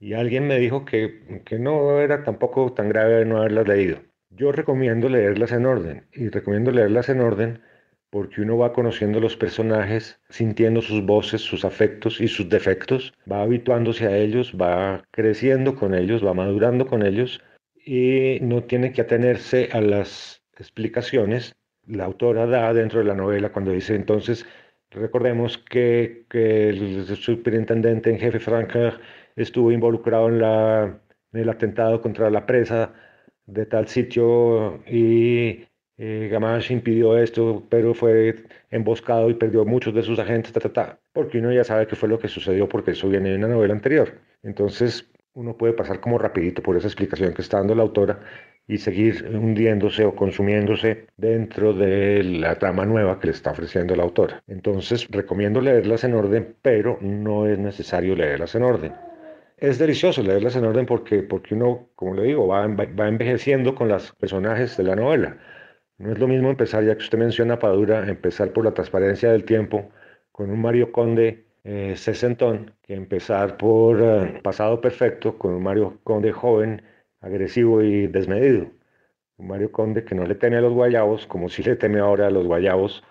y 0.03 0.15
alguien 0.15 0.47
me 0.47 0.59
dijo 0.59 0.83
que, 0.83 1.41
que 1.45 1.57
no 1.57 2.01
era 2.01 2.25
tampoco 2.25 2.73
tan 2.73 2.89
grave 2.89 3.23
no 3.23 3.37
haberlas 3.37 3.69
leído. 3.69 3.99
Yo 4.31 4.51
recomiendo 4.51 5.07
leerlas 5.07 5.53
en 5.53 5.65
orden 5.65 6.07
y 6.11 6.27
recomiendo 6.27 6.71
leerlas 6.71 7.07
en 7.07 7.21
orden 7.21 7.61
porque 8.09 8.41
uno 8.41 8.57
va 8.57 8.73
conociendo 8.73 9.21
los 9.21 9.37
personajes, 9.37 10.19
sintiendo 10.27 10.81
sus 10.81 11.05
voces, 11.05 11.39
sus 11.39 11.63
afectos 11.63 12.19
y 12.19 12.27
sus 12.27 12.49
defectos, 12.49 13.13
va 13.31 13.43
habituándose 13.43 14.05
a 14.05 14.17
ellos, 14.17 14.53
va 14.61 15.05
creciendo 15.11 15.73
con 15.73 15.95
ellos, 15.95 16.23
va 16.23 16.33
madurando 16.33 16.85
con 16.85 17.05
ellos 17.05 17.41
y 17.73 18.39
no 18.41 18.61
tiene 18.65 18.91
que 18.91 19.01
atenerse 19.01 19.69
a 19.71 19.79
las 19.79 20.43
explicaciones. 20.57 21.55
La 21.87 22.03
autora 22.03 22.45
da 22.45 22.73
dentro 22.73 22.99
de 22.99 23.05
la 23.05 23.15
novela 23.15 23.53
cuando 23.53 23.71
dice 23.71 23.95
entonces, 23.95 24.45
recordemos 24.91 25.57
que, 25.57 26.25
el 26.29 27.05
superintendente 27.15 28.09
en 28.09 28.19
jefe 28.19 28.39
Franca 28.39 28.99
estuvo 29.35 29.71
involucrado 29.71 30.29
en, 30.29 30.39
la, 30.39 30.99
el 31.33 31.49
atentado 31.49 32.01
contra 32.01 32.29
la 32.29 32.45
presa 32.45 32.93
de 33.45 33.65
tal 33.65 33.87
sitio 33.87 34.83
y 34.87 35.65
eh, 35.97 36.29
Gamache 36.31 36.73
impidió 36.73 37.17
esto, 37.17 37.63
pero 37.69 37.93
fue 37.93 38.45
emboscado 38.71 39.29
y 39.29 39.35
perdió 39.35 39.65
muchos 39.65 39.93
de 39.93 40.03
sus 40.03 40.17
agentes, 40.19 40.53
porque 41.11 41.37
uno 41.37 41.51
ya 41.51 41.63
sabe 41.63 41.87
qué 41.87 41.95
fue 41.95 42.09
lo 42.09 42.19
que 42.19 42.27
sucedió 42.27 42.67
porque 42.67 42.91
eso 42.91 43.09
viene 43.09 43.29
de 43.29 43.35
una 43.37 43.47
novela 43.47 43.73
anterior. 43.73 44.13
Entonces 44.41 45.09
uno 45.33 45.57
puede 45.57 45.73
pasar 45.73 45.99
como 45.99 46.17
rapidito 46.17 46.61
por 46.61 46.77
esa 46.77 46.87
explicación 46.87 47.33
que 47.33 47.41
está 47.41 47.57
dando 47.57 47.75
la 47.75 47.83
autora 47.83 48.19
y 48.67 48.77
seguir 48.77 49.27
hundiéndose 49.33 50.05
o 50.05 50.15
consumiéndose 50.15 51.07
dentro 51.17 51.73
de 51.73 52.23
la 52.23 52.55
trama 52.55 52.85
nueva 52.85 53.19
que 53.19 53.27
le 53.27 53.33
está 53.33 53.51
ofreciendo 53.51 53.95
la 53.95 54.03
autora. 54.03 54.43
Entonces 54.47 55.07
recomiendo 55.09 55.59
leerlas 55.61 56.03
en 56.05 56.13
orden, 56.13 56.55
pero 56.61 56.97
no 57.01 57.47
es 57.47 57.59
necesario 57.59 58.15
leerlas 58.15 58.55
en 58.55 58.63
orden 58.63 58.93
es 59.63 59.79
delicioso 59.79 60.21
leerlas 60.21 60.57
en 60.57 60.65
orden 60.65 60.85
porque, 60.85 61.23
porque 61.23 61.55
uno, 61.55 61.89
como 61.95 62.15
le 62.15 62.23
digo, 62.23 62.47
va, 62.47 62.67
va 62.67 63.07
envejeciendo 63.07 63.75
con 63.75 63.87
los 63.87 64.11
personajes 64.13 64.75
de 64.75 64.83
la 64.83 64.97
novela. 64.97 65.37
No 65.97 66.11
es 66.11 66.19
lo 66.19 66.27
mismo 66.27 66.49
empezar, 66.49 66.83
ya 66.83 66.95
que 66.97 67.03
usted 67.03 67.17
menciona 67.17 67.59
Padura, 67.59 68.05
empezar 68.09 68.51
por 68.51 68.65
la 68.65 68.73
transparencia 68.73 69.31
del 69.31 69.45
tiempo 69.45 69.89
con 70.33 70.51
un 70.51 70.61
Mario 70.61 70.91
Conde 70.91 71.45
eh, 71.63 71.95
sesentón, 71.95 72.75
que 72.81 72.93
empezar 72.93 73.55
por 73.55 74.01
eh, 74.01 74.41
Pasado 74.43 74.81
Perfecto 74.81 75.37
con 75.37 75.53
un 75.53 75.63
Mario 75.63 75.97
Conde 76.03 76.33
joven, 76.33 76.81
agresivo 77.21 77.81
y 77.81 78.07
desmedido. 78.07 78.69
Un 79.37 79.47
Mario 79.47 79.71
Conde 79.71 80.03
que 80.03 80.13
no 80.13 80.25
le 80.25 80.35
teme 80.35 80.57
a 80.57 80.61
los 80.61 80.73
guayabos, 80.73 81.25
como 81.25 81.47
si 81.47 81.63
le 81.63 81.77
teme 81.77 81.99
ahora 81.99 82.27
a 82.27 82.31
los 82.31 82.45
guayabos 82.45 83.01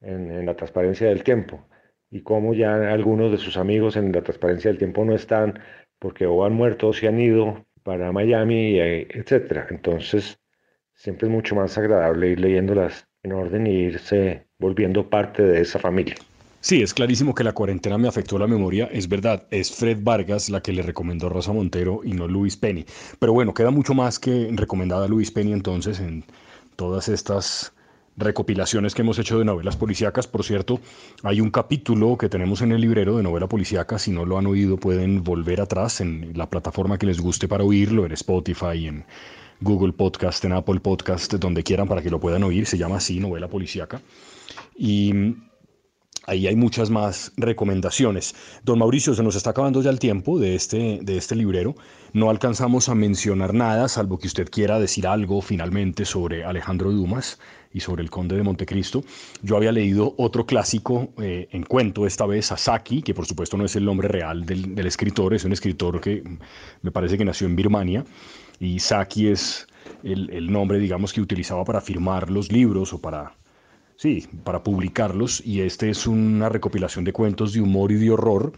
en, 0.00 0.30
en 0.30 0.46
la 0.46 0.54
transparencia 0.54 1.08
del 1.08 1.24
tiempo. 1.24 1.66
Y 2.10 2.22
como 2.22 2.54
ya 2.54 2.92
algunos 2.92 3.32
de 3.32 3.38
sus 3.38 3.56
amigos 3.56 3.96
en 3.96 4.12
la 4.12 4.22
transparencia 4.22 4.70
del 4.70 4.78
tiempo 4.78 5.04
no 5.04 5.12
están, 5.16 5.58
porque 6.06 6.24
o 6.24 6.44
han 6.44 6.52
muerto 6.52 6.86
o 6.86 6.92
se 6.92 7.08
han 7.08 7.20
ido 7.20 7.66
para 7.82 8.12
Miami, 8.12 8.78
eh, 8.78 9.08
etc. 9.10 9.66
Entonces, 9.70 10.38
siempre 10.94 11.26
es 11.26 11.32
mucho 11.32 11.56
más 11.56 11.76
agradable 11.76 12.28
ir 12.28 12.38
leyéndolas 12.38 13.08
en 13.24 13.32
orden 13.32 13.66
y 13.66 13.72
irse 13.72 14.46
volviendo 14.60 15.10
parte 15.10 15.42
de 15.42 15.60
esa 15.60 15.80
familia. 15.80 16.14
Sí, 16.60 16.80
es 16.80 16.94
clarísimo 16.94 17.34
que 17.34 17.42
la 17.42 17.54
cuarentena 17.54 17.98
me 17.98 18.06
afectó 18.06 18.38
la 18.38 18.46
memoria, 18.46 18.88
es 18.92 19.08
verdad, 19.08 19.48
es 19.50 19.72
Fred 19.72 19.98
Vargas 20.00 20.48
la 20.48 20.60
que 20.60 20.72
le 20.72 20.82
recomendó 20.82 21.28
Rosa 21.28 21.52
Montero 21.52 22.02
y 22.04 22.12
no 22.12 22.28
Luis 22.28 22.56
Penny. 22.56 22.86
Pero 23.18 23.32
bueno, 23.32 23.52
queda 23.52 23.72
mucho 23.72 23.92
más 23.92 24.20
que 24.20 24.48
recomendada 24.52 25.08
Luis 25.08 25.32
Penny 25.32 25.52
entonces 25.52 25.98
en 25.98 26.22
todas 26.76 27.08
estas 27.08 27.74
recopilaciones 28.16 28.94
que 28.94 29.02
hemos 29.02 29.18
hecho 29.18 29.38
de 29.38 29.44
novelas 29.44 29.76
policíacas. 29.76 30.26
Por 30.26 30.44
cierto, 30.44 30.80
hay 31.22 31.40
un 31.40 31.50
capítulo 31.50 32.16
que 32.16 32.28
tenemos 32.28 32.62
en 32.62 32.72
el 32.72 32.80
librero 32.80 33.16
de 33.16 33.22
novela 33.22 33.46
policíaca. 33.46 33.98
Si 33.98 34.10
no 34.10 34.24
lo 34.24 34.38
han 34.38 34.46
oído, 34.46 34.78
pueden 34.78 35.22
volver 35.22 35.60
atrás 35.60 36.00
en 36.00 36.32
la 36.34 36.48
plataforma 36.48 36.98
que 36.98 37.06
les 37.06 37.20
guste 37.20 37.48
para 37.48 37.64
oírlo, 37.64 38.06
en 38.06 38.12
Spotify, 38.12 38.86
en 38.86 39.04
Google 39.60 39.92
Podcast, 39.92 40.44
en 40.44 40.52
Apple 40.52 40.80
Podcast, 40.80 41.34
donde 41.34 41.62
quieran 41.62 41.88
para 41.88 42.02
que 42.02 42.10
lo 42.10 42.20
puedan 42.20 42.42
oír. 42.42 42.66
Se 42.66 42.78
llama 42.78 42.96
así, 42.96 43.20
novela 43.20 43.48
policíaca. 43.48 44.00
Y 44.76 45.36
Ahí 46.26 46.48
hay 46.48 46.56
muchas 46.56 46.90
más 46.90 47.32
recomendaciones. 47.36 48.34
Don 48.64 48.80
Mauricio, 48.80 49.14
se 49.14 49.22
nos 49.22 49.36
está 49.36 49.50
acabando 49.50 49.80
ya 49.80 49.90
el 49.90 50.00
tiempo 50.00 50.40
de 50.40 50.56
este, 50.56 50.98
de 51.00 51.16
este 51.16 51.36
librero. 51.36 51.76
No 52.12 52.30
alcanzamos 52.30 52.88
a 52.88 52.96
mencionar 52.96 53.54
nada, 53.54 53.88
salvo 53.88 54.18
que 54.18 54.26
usted 54.26 54.50
quiera 54.50 54.80
decir 54.80 55.06
algo 55.06 55.40
finalmente 55.40 56.04
sobre 56.04 56.44
Alejandro 56.44 56.90
Dumas 56.90 57.38
y 57.72 57.80
sobre 57.80 58.02
el 58.02 58.10
Conde 58.10 58.36
de 58.36 58.42
Montecristo. 58.42 59.04
Yo 59.42 59.56
había 59.56 59.70
leído 59.70 60.14
otro 60.18 60.46
clásico 60.46 61.10
eh, 61.22 61.46
en 61.52 61.62
cuento, 61.62 62.06
esta 62.06 62.26
vez 62.26 62.46
Sasaki, 62.46 63.02
que 63.02 63.14
por 63.14 63.26
supuesto 63.26 63.56
no 63.56 63.64
es 63.64 63.76
el 63.76 63.84
nombre 63.84 64.08
real 64.08 64.44
del, 64.44 64.74
del 64.74 64.86
escritor, 64.86 65.32
es 65.32 65.44
un 65.44 65.52
escritor 65.52 66.00
que 66.00 66.24
me 66.82 66.90
parece 66.90 67.16
que 67.16 67.24
nació 67.24 67.46
en 67.46 67.54
Birmania. 67.54 68.04
Y 68.58 68.80
Saki 68.80 69.28
es 69.28 69.66
el, 70.02 70.30
el 70.30 70.50
nombre, 70.50 70.78
digamos, 70.78 71.12
que 71.12 71.20
utilizaba 71.20 71.64
para 71.64 71.80
firmar 71.80 72.30
los 72.30 72.50
libros 72.50 72.92
o 72.92 72.98
para 73.00 73.34
Sí, 73.98 74.28
para 74.44 74.62
publicarlos 74.62 75.42
y 75.44 75.62
este 75.62 75.88
es 75.88 76.06
una 76.06 76.50
recopilación 76.50 77.04
de 77.04 77.14
cuentos 77.14 77.54
de 77.54 77.62
humor 77.62 77.92
y 77.92 77.94
de 77.94 78.10
horror. 78.10 78.52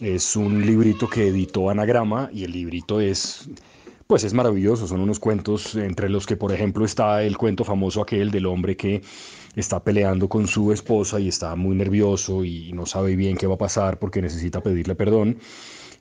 Es 0.00 0.36
un 0.36 0.64
librito 0.64 1.08
que 1.08 1.28
editó 1.28 1.68
Anagrama 1.68 2.30
y 2.32 2.44
el 2.44 2.52
librito 2.52 2.98
es, 2.98 3.50
pues 4.06 4.24
es 4.24 4.32
maravilloso. 4.32 4.86
Son 4.86 5.00
unos 5.00 5.20
cuentos 5.20 5.74
entre 5.74 6.08
los 6.08 6.26
que, 6.26 6.36
por 6.36 6.50
ejemplo, 6.52 6.86
está 6.86 7.22
el 7.22 7.36
cuento 7.36 7.62
famoso 7.62 8.00
aquel 8.00 8.30
del 8.30 8.46
hombre 8.46 8.74
que 8.74 9.02
está 9.54 9.84
peleando 9.84 10.30
con 10.30 10.46
su 10.46 10.72
esposa 10.72 11.20
y 11.20 11.28
está 11.28 11.54
muy 11.56 11.76
nervioso 11.76 12.42
y 12.42 12.72
no 12.72 12.86
sabe 12.86 13.16
bien 13.16 13.36
qué 13.36 13.46
va 13.46 13.56
a 13.56 13.58
pasar 13.58 13.98
porque 13.98 14.22
necesita 14.22 14.62
pedirle 14.62 14.94
perdón 14.94 15.38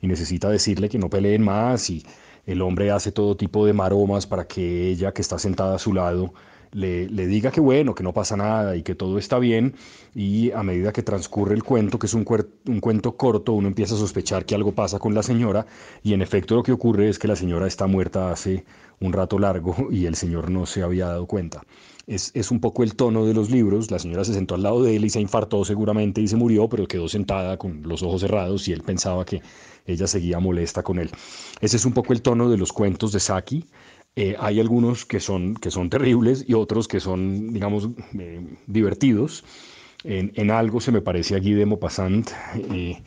y 0.01 0.07
necesita 0.07 0.49
decirle 0.49 0.87
que 0.87 0.99
no 0.99 1.09
peleen 1.09 1.43
más 1.43 1.89
y 1.89 2.05
el 2.45 2.61
hombre 2.61 2.91
hace 2.91 3.11
todo 3.11 3.35
tipo 3.35 3.65
de 3.65 3.73
maromas 3.73 4.25
para 4.25 4.47
que 4.47 4.87
ella 4.89 5.11
que 5.13 5.21
está 5.21 5.37
sentada 5.37 5.75
a 5.75 5.79
su 5.79 5.93
lado 5.93 6.33
le, 6.71 7.07
diga 7.07 7.51
que 7.51 7.61
bueno, 7.61 7.95
que 7.95 8.03
no 8.03 8.13
pasa 8.13 8.37
nada 8.37 8.75
y 8.75 8.83
que 8.83 8.95
todo 8.95 9.17
está 9.17 9.39
bien, 9.39 9.75
y 10.13 10.51
a 10.51 10.63
medida 10.63 10.91
que 10.91 11.03
transcurre 11.03 11.55
el 11.55 11.63
cuento, 11.63 11.99
que 11.99 12.07
es 12.07 12.13
un, 12.13 12.25
un 12.67 12.79
cuento 12.79 13.17
corto, 13.17 13.53
uno 13.53 13.67
empieza 13.67 13.95
a 13.95 13.97
sospechar 13.97 14.45
que 14.45 14.55
algo 14.55 14.73
pasa 14.73 14.99
con 14.99 15.13
la 15.13 15.23
señora, 15.23 15.65
y 16.03 16.13
en 16.13 16.21
efecto 16.21 16.55
lo 16.55 16.63
que 16.63 16.71
ocurre 16.71 17.09
es 17.09 17.19
que 17.19 17.27
la 17.27 17.35
señora 17.35 17.67
está 17.67 17.87
muerta 17.87 18.31
hace 18.31 18.65
un 18.99 19.13
rato 19.13 19.39
largo 19.39 19.75
y 19.91 20.05
el 20.05 20.15
señor 20.15 20.49
no 20.49 20.65
se 20.65 20.83
había 20.83 21.07
dado 21.07 21.25
cuenta. 21.25 21.63
Es, 22.07 22.31
es, 22.33 22.49
un 22.49 22.59
poco 22.59 22.81
el 22.81 22.95
tono 22.95 23.25
de 23.25 23.35
los 23.35 23.51
libros. 23.51 23.91
La 23.91 23.99
señora 23.99 24.25
se 24.25 24.33
sentó 24.33 24.55
al 24.55 24.63
lado 24.63 24.81
de 24.81 24.95
él 24.95 25.05
y 25.05 25.11
se 25.11 25.21
infartó 25.21 25.63
seguramente 25.63 26.21
y 26.21 26.27
se 26.27 26.37
murió, 26.37 26.67
pero 26.67 26.87
quedó 26.87 27.07
sentada 27.07 27.57
con 27.57 27.83
los 27.83 28.01
ojos 28.01 28.21
cerrados 28.21 28.67
y 28.67 28.73
él 28.73 28.81
pensaba 28.81 29.25
que 29.25 29.43
ella 29.85 30.07
seguía 30.07 30.39
molesta 30.39 30.81
con 30.81 30.97
él. 30.97 31.11
Ese 31.61 31.77
es 31.77 31.85
un 31.85 31.93
poco 31.93 32.13
el 32.13 32.23
tono 32.23 32.49
de 32.49 32.57
los 32.57 32.73
cuentos 32.73 33.11
de 33.11 33.19
Saki. 33.19 33.65
Eh, 34.15 34.35
hay 34.39 34.59
algunos 34.59 35.05
que 35.05 35.19
son, 35.19 35.55
que 35.55 35.71
son 35.71 35.89
terribles 35.89 36.43
y 36.47 36.53
otros 36.53 36.87
que 36.87 36.99
son, 36.99 37.53
digamos, 37.53 37.89
eh, 38.17 38.45
divertidos. 38.67 39.43
En, 40.03 40.51
algo 40.51 40.79
se 40.79 40.91
me 40.91 41.01
parece 41.01 41.35
a 41.35 41.39
Guy 41.39 41.53
de 41.53 41.65
Maupassant, 41.65 42.29
eh, 42.71 43.01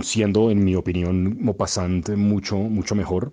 siendo, 0.00 0.50
en 0.50 0.64
mi 0.64 0.74
opinión, 0.74 1.36
Maupassant 1.42 2.10
mucho, 2.16 2.56
mucho 2.56 2.94
mejor. 2.94 3.32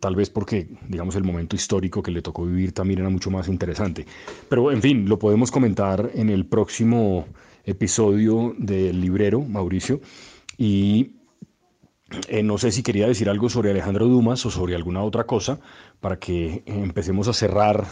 tal 0.00 0.16
vez 0.16 0.28
porque, 0.28 0.68
digamos, 0.88 1.16
el 1.16 1.24
momento 1.24 1.56
histórico 1.56 2.02
que 2.02 2.10
le 2.10 2.20
tocó 2.20 2.44
vivir 2.44 2.72
también 2.72 3.00
era 3.00 3.10
mucho 3.10 3.30
más 3.30 3.48
interesante. 3.48 4.06
Pero, 4.48 4.72
en 4.72 4.82
fin, 4.82 5.08
lo 5.08 5.18
podemos 5.18 5.50
comentar 5.50 6.10
en 6.14 6.30
el 6.30 6.46
próximo 6.46 7.26
episodio 7.64 8.54
del 8.58 9.00
librero, 9.00 9.42
Mauricio. 9.42 10.00
Y 10.58 11.16
eh, 12.28 12.42
no 12.42 12.56
sé 12.56 12.70
si 12.70 12.82
quería 12.82 13.08
decir 13.08 13.28
algo 13.28 13.48
sobre 13.48 13.70
Alejandro 13.70 14.06
Dumas 14.06 14.44
o 14.46 14.50
sobre 14.50 14.76
alguna 14.76 15.02
otra 15.02 15.24
cosa 15.24 15.58
para 16.00 16.16
que 16.16 16.62
empecemos 16.66 17.26
a 17.26 17.32
cerrar 17.32 17.84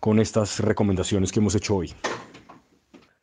con 0.00 0.18
estas 0.18 0.58
recomendaciones 0.60 1.30
que 1.30 1.38
hemos 1.38 1.54
hecho 1.54 1.76
hoy. 1.76 1.92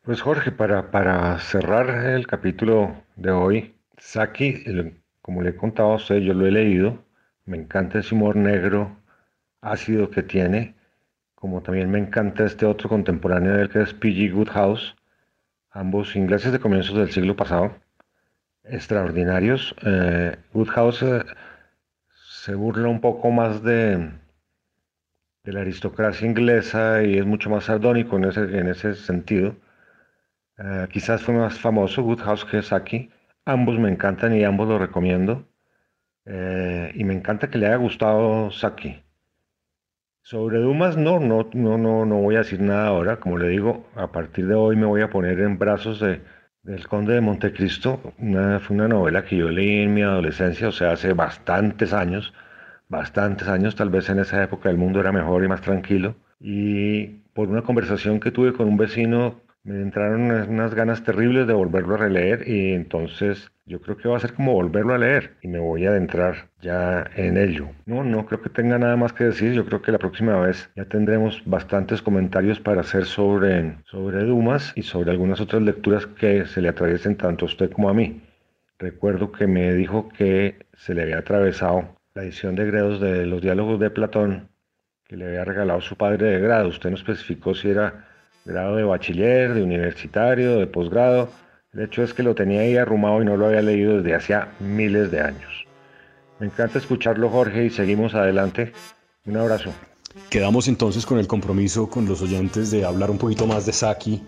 Pues 0.02 0.22
Jorge, 0.22 0.50
para, 0.52 0.90
para 0.90 1.38
cerrar 1.38 1.90
el 2.06 2.26
capítulo 2.26 2.96
de 3.16 3.30
hoy, 3.30 3.74
Saki, 3.98 4.64
como 5.20 5.42
le 5.42 5.50
he 5.50 5.56
contado 5.56 5.92
a 5.92 5.96
usted, 5.96 6.18
yo 6.20 6.32
lo 6.32 6.46
he 6.46 6.50
leído, 6.50 6.98
me 7.44 7.58
encanta 7.58 7.98
ese 7.98 8.14
humor 8.14 8.36
negro 8.36 8.96
ácido 9.60 10.08
que 10.08 10.22
tiene, 10.22 10.76
como 11.34 11.60
también 11.60 11.90
me 11.90 11.98
encanta 11.98 12.46
este 12.46 12.64
otro 12.64 12.88
contemporáneo 12.88 13.52
del 13.54 13.68
que 13.68 13.82
es 13.82 13.92
P.G. 13.92 14.32
Goodhouse, 14.32 14.96
ambos 15.70 16.16
ingleses 16.16 16.52
de 16.52 16.58
comienzos 16.58 16.96
del 16.96 17.10
siglo 17.10 17.36
pasado 17.36 17.74
extraordinarios. 18.70 19.74
Eh, 19.84 20.36
Woodhouse 20.52 21.02
eh, 21.02 21.24
se 22.40 22.54
burla 22.54 22.88
un 22.88 23.00
poco 23.00 23.30
más 23.30 23.62
de, 23.62 24.10
de 25.44 25.52
la 25.52 25.60
aristocracia 25.60 26.26
inglesa 26.26 27.02
y 27.02 27.18
es 27.18 27.26
mucho 27.26 27.50
más 27.50 27.64
sardónico 27.64 28.16
en 28.16 28.24
ese, 28.24 28.40
en 28.58 28.68
ese 28.68 28.94
sentido. 28.94 29.56
Eh, 30.58 30.88
quizás 30.92 31.22
fue 31.22 31.34
más 31.34 31.58
famoso 31.58 32.02
Woodhouse 32.02 32.44
que 32.44 32.62
Saki. 32.62 33.10
Ambos 33.44 33.78
me 33.78 33.90
encantan 33.90 34.34
y 34.36 34.44
ambos 34.44 34.68
lo 34.68 34.78
recomiendo. 34.78 35.46
y 36.94 37.04
me 37.04 37.14
encanta 37.14 37.48
que 37.50 37.58
le 37.58 37.66
haya 37.66 37.76
gustado 37.76 38.50
Saki. 38.50 39.02
Sobre 40.22 40.58
Dumas 40.58 40.96
no, 40.98 41.20
no, 41.20 41.48
no, 41.54 41.78
no, 41.78 42.04
no 42.04 42.16
voy 42.16 42.34
a 42.36 42.40
decir 42.40 42.60
nada 42.60 42.88
ahora. 42.88 43.18
Como 43.18 43.38
le 43.38 43.48
digo, 43.48 43.86
a 43.94 44.12
partir 44.12 44.46
de 44.46 44.54
hoy 44.54 44.76
me 44.76 44.84
voy 44.84 45.00
a 45.00 45.08
poner 45.08 45.40
en 45.40 45.58
brazos 45.58 46.00
de, 46.00 46.20
el 46.68 46.86
Conde 46.86 47.14
de 47.14 47.20
Montecristo 47.20 48.00
fue 48.60 48.76
una 48.76 48.88
novela 48.88 49.24
que 49.24 49.36
yo 49.36 49.48
leí 49.48 49.82
en 49.82 49.94
mi 49.94 50.02
adolescencia, 50.02 50.68
o 50.68 50.72
sea, 50.72 50.92
hace 50.92 51.12
bastantes 51.14 51.92
años, 51.92 52.34
bastantes 52.88 53.48
años, 53.48 53.74
tal 53.74 53.90
vez 53.90 54.08
en 54.10 54.18
esa 54.18 54.42
época 54.42 54.68
el 54.70 54.76
mundo 54.76 55.00
era 55.00 55.12
mejor 55.12 55.44
y 55.44 55.48
más 55.48 55.62
tranquilo. 55.62 56.14
Y 56.40 57.06
por 57.32 57.48
una 57.48 57.62
conversación 57.62 58.20
que 58.20 58.30
tuve 58.30 58.52
con 58.52 58.68
un 58.68 58.76
vecino 58.76 59.40
me 59.64 59.82
entraron 59.82 60.30
unas, 60.48 60.74
ganas 60.74 61.02
terribles 61.02 61.46
de 61.46 61.52
volverlo 61.52 61.94
a 61.94 61.98
releer 61.98 62.48
y 62.48 62.72
entonces 62.72 63.50
yo 63.66 63.80
creo 63.80 63.96
que 63.96 64.08
va 64.08 64.16
a 64.16 64.20
ser 64.20 64.32
como 64.32 64.54
volverlo 64.54 64.94
a 64.94 64.98
leer 64.98 65.36
y 65.42 65.48
me 65.48 65.58
voy 65.58 65.84
a 65.86 65.90
adentrar 65.90 66.48
ya 66.62 67.04
en 67.16 67.36
ello. 67.36 67.68
No, 67.84 68.02
no 68.02 68.24
creo 68.26 68.40
que 68.40 68.48
tenga 68.48 68.78
nada 68.78 68.96
más 68.96 69.12
que 69.12 69.24
decir. 69.24 69.52
Yo 69.52 69.66
creo 69.66 69.82
que 69.82 69.92
la 69.92 69.98
próxima 69.98 70.40
vez 70.40 70.70
ya 70.74 70.86
tendremos 70.86 71.42
bastantes 71.44 72.00
comentarios 72.00 72.60
para 72.60 72.80
hacer 72.80 73.04
sobre, 73.04 73.76
sobre 73.84 74.24
Dumas 74.24 74.72
y 74.74 74.82
sobre 74.82 75.10
algunas 75.10 75.40
otras 75.40 75.60
lecturas 75.62 76.06
que 76.06 76.46
se 76.46 76.62
le 76.62 76.70
atraviesen 76.70 77.16
tanto 77.16 77.44
a 77.44 77.48
usted 77.48 77.70
como 77.70 77.90
a 77.90 77.94
mí. 77.94 78.22
Recuerdo 78.78 79.32
que 79.32 79.46
me 79.46 79.74
dijo 79.74 80.08
que 80.08 80.66
se 80.76 80.94
le 80.94 81.02
había 81.02 81.18
atravesado 81.18 81.96
la 82.14 82.22
edición 82.22 82.54
de 82.54 82.64
Gredos 82.64 83.00
de 83.00 83.26
los 83.26 83.42
diálogos 83.42 83.78
de 83.80 83.90
Platón 83.90 84.48
que 85.08 85.16
le 85.16 85.26
había 85.26 85.44
regalado 85.44 85.80
su 85.80 85.96
padre 85.96 86.26
de 86.26 86.40
grado. 86.40 86.68
Usted 86.68 86.90
no 86.90 86.96
especificó 86.96 87.54
si 87.54 87.70
era 87.70 88.07
grado 88.48 88.76
de 88.76 88.82
bachiller, 88.82 89.54
de 89.54 89.62
universitario, 89.62 90.58
de 90.58 90.66
posgrado. 90.66 91.28
El 91.72 91.82
hecho 91.82 92.02
es 92.02 92.14
que 92.14 92.22
lo 92.22 92.34
tenía 92.34 92.62
ahí 92.62 92.76
arrumado 92.76 93.22
y 93.22 93.26
no 93.26 93.36
lo 93.36 93.46
había 93.46 93.62
leído 93.62 93.98
desde 93.98 94.16
hacía 94.16 94.48
miles 94.58 95.10
de 95.10 95.20
años. 95.20 95.66
Me 96.40 96.46
encanta 96.46 96.78
escucharlo, 96.78 97.28
Jorge, 97.28 97.66
y 97.66 97.70
seguimos 97.70 98.14
adelante. 98.14 98.72
Un 99.26 99.36
abrazo. 99.36 99.72
Quedamos 100.30 100.66
entonces 100.66 101.04
con 101.04 101.18
el 101.18 101.26
compromiso 101.26 101.88
con 101.88 102.06
los 102.06 102.22
oyentes 102.22 102.70
de 102.70 102.84
hablar 102.84 103.10
un 103.10 103.18
poquito 103.18 103.46
más 103.46 103.66
de 103.66 103.72
Saki 103.72 104.22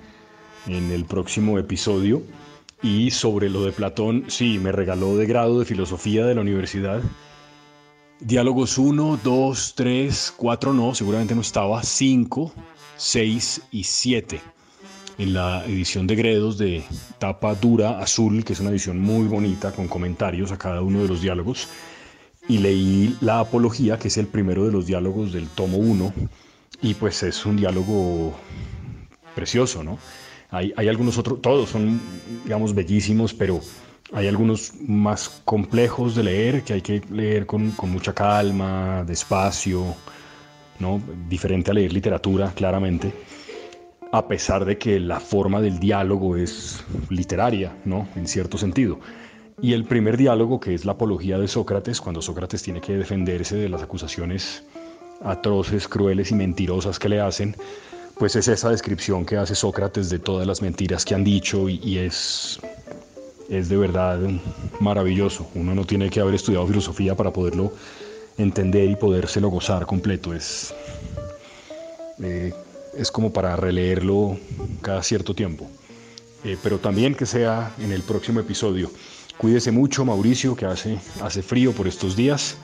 en 0.67 0.91
el 0.91 1.05
próximo 1.07 1.59
episodio. 1.59 2.23
Y 2.83 3.11
sobre 3.11 3.49
lo 3.49 3.65
de 3.65 3.73
Platón, 3.73 4.25
sí, 4.29 4.59
me 4.59 4.73
regaló 4.73 5.17
de 5.17 5.27
grado 5.27 5.59
de 5.59 5.65
filosofía 5.65 6.27
de 6.27 6.35
la 6.35 6.41
universidad. 6.43 7.01
Diálogos 8.21 8.77
1, 8.77 9.21
2, 9.23 9.75
3, 9.77 10.35
4 10.37 10.73
no, 10.75 10.95
seguramente 10.95 11.35
no 11.35 11.41
estaba, 11.41 11.83
5, 11.83 12.53
6 13.01 13.63
y 13.73 13.85
7 13.85 14.43
en 15.17 15.33
la 15.33 15.65
edición 15.65 16.07
de 16.07 16.17
Gredos 16.17 16.59
de 16.59 16.85
tapa 17.19 17.55
dura 17.55 17.99
azul, 17.99 18.45
que 18.45 18.53
es 18.53 18.61
una 18.61 18.69
edición 18.69 19.01
muy 19.01 19.27
bonita 19.27 19.73
con 19.73 19.89
comentarios 19.89 20.53
a 20.53 20.59
cada 20.59 20.83
uno 20.83 21.01
de 21.01 21.09
los 21.09 21.23
diálogos. 21.23 21.69
Y 22.47 22.59
leí 22.59 23.17
la 23.23 23.41
apología, 23.41 23.99
que 23.99 24.09
es 24.09 24.19
el 24.19 24.27
primero 24.27 24.67
de 24.67 24.73
los 24.73 24.85
diálogos 24.85 25.33
del 25.33 25.49
tomo 25.49 25.79
1, 25.79 26.13
y 26.83 26.93
pues 26.93 27.23
es 27.23 27.47
un 27.47 27.57
diálogo 27.57 28.35
precioso, 29.35 29.83
¿no? 29.83 29.99
Hay, 30.51 30.75
hay 30.77 30.89
algunos 30.89 31.17
otros, 31.17 31.41
todos 31.41 31.71
son, 31.71 31.99
digamos, 32.45 32.75
bellísimos, 32.75 33.33
pero 33.33 33.61
hay 34.13 34.29
algunos 34.29 34.75
más 34.87 35.41
complejos 35.47 36.15
de 36.17 36.25
leer, 36.25 36.65
que 36.65 36.75
hay 36.75 36.83
que 36.83 37.03
leer 37.11 37.47
con, 37.47 37.71
con 37.71 37.91
mucha 37.91 38.13
calma, 38.13 39.05
despacio, 39.05 39.97
¿no? 40.81 41.01
diferente 41.29 41.71
a 41.71 41.75
leer 41.75 41.93
literatura, 41.93 42.53
claramente, 42.55 43.13
a 44.13 44.27
pesar 44.27 44.65
de 44.65 44.77
que 44.77 44.99
la 44.99 45.21
forma 45.21 45.61
del 45.61 45.79
diálogo 45.79 46.37
es 46.37 46.83
literaria, 47.11 47.77
¿no? 47.85 48.09
en 48.17 48.27
cierto 48.27 48.59
sentido. 48.59 48.99
Y 49.63 49.75
el 49.75 49.85
primer 49.85 50.17
diálogo, 50.17 50.59
que 50.59 50.75
es 50.75 50.85
la 50.85 50.93
apología 50.93 51.39
de 51.39 51.47
Sócrates, 51.47 52.01
cuando 52.01 52.23
Sócrates 52.23 52.63
tiene 52.63 52.81
que 52.81 52.97
defenderse 52.97 53.57
de 53.57 53.69
las 53.69 53.83
acusaciones 53.83 54.65
atroces, 55.23 55.87
crueles 55.87 56.31
y 56.31 56.35
mentirosas 56.35 56.99
que 56.99 57.11
le 57.11 57.21
hacen, 57.21 57.55
pues 58.19 58.37
es 58.37 58.49
esa 58.49 58.71
descripción 58.71 59.25
que 59.25 59.37
hace 59.37 59.55
Sócrates 59.55 60.09
de 60.11 60.19
todas 60.19 60.47
las 60.47 60.63
mentiras 60.63 61.05
que 61.05 61.15
han 61.15 61.25
dicho 61.25 61.69
y, 61.69 61.99
es, 61.99 62.59
es 63.49 63.69
de 63.69 63.77
verdad 63.77 64.19
maravilloso. 64.81 65.47
Uno 65.55 65.75
no 65.75 65.85
tiene 65.85 66.11
que 66.11 66.21
haber 66.21 66.35
estudiado 66.35 66.67
filosofía 66.67 67.15
para 67.15 67.33
poderlo 67.33 67.73
entender 68.41 68.89
y 68.91 68.97
podérselo 68.97 69.49
gozar 69.49 69.87
completo. 69.87 70.35
Es, 70.35 70.75
eh, 72.23 72.53
es 72.97 73.11
como 73.11 73.33
para 73.33 73.57
releerlo 73.57 74.39
cada 74.83 75.03
cierto 75.03 75.35
tiempo. 75.35 75.69
Eh, 76.45 76.57
pero 76.63 76.79
también 76.79 77.15
que 77.15 77.27
sea 77.27 77.75
en 77.79 77.93
el 77.93 78.03
próximo 78.03 78.41
episodio. 78.41 78.91
Cuídese 79.37 79.71
mucho, 79.71 80.05
Mauricio, 80.05 80.55
que 80.57 80.67
hace, 80.67 80.99
hace 81.23 81.43
frío 81.43 81.73
por 81.73 81.87
estos 81.87 82.17
días. 82.17 82.57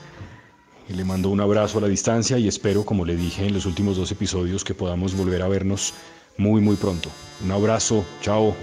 Le 0.89 1.03
mando 1.03 1.29
un 1.29 1.41
abrazo 1.41 1.79
a 1.79 1.81
la 1.81 1.87
distancia 1.87 2.37
y 2.37 2.47
espero, 2.47 2.85
como 2.85 3.03
le 3.03 3.15
dije 3.15 3.45
en 3.45 3.53
los 3.53 3.65
últimos 3.65 3.97
dos 3.97 4.11
episodios, 4.11 4.63
que 4.63 4.73
podamos 4.73 5.15
volver 5.15 5.41
a 5.41 5.47
vernos 5.47 5.93
muy, 6.37 6.61
muy 6.61 6.75
pronto. 6.75 7.09
Un 7.43 7.51
abrazo, 7.51 8.05
chao. 8.21 8.55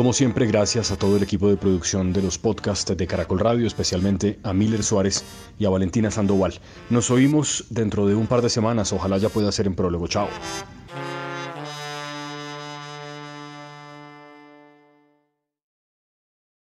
Como 0.00 0.14
siempre, 0.14 0.46
gracias 0.46 0.90
a 0.90 0.96
todo 0.96 1.18
el 1.18 1.22
equipo 1.22 1.50
de 1.50 1.58
producción 1.58 2.14
de 2.14 2.22
los 2.22 2.38
podcasts 2.38 2.96
de 2.96 3.06
Caracol 3.06 3.38
Radio, 3.38 3.66
especialmente 3.66 4.38
a 4.42 4.54
Miller 4.54 4.82
Suárez 4.82 5.22
y 5.58 5.66
a 5.66 5.68
Valentina 5.68 6.10
Sandoval. 6.10 6.54
Nos 6.88 7.10
oímos 7.10 7.66
dentro 7.68 8.06
de 8.06 8.14
un 8.14 8.26
par 8.26 8.40
de 8.40 8.48
semanas, 8.48 8.94
ojalá 8.94 9.18
ya 9.18 9.28
pueda 9.28 9.52
ser 9.52 9.66
en 9.66 9.74
prólogo. 9.74 10.08
Chao. 10.08 10.28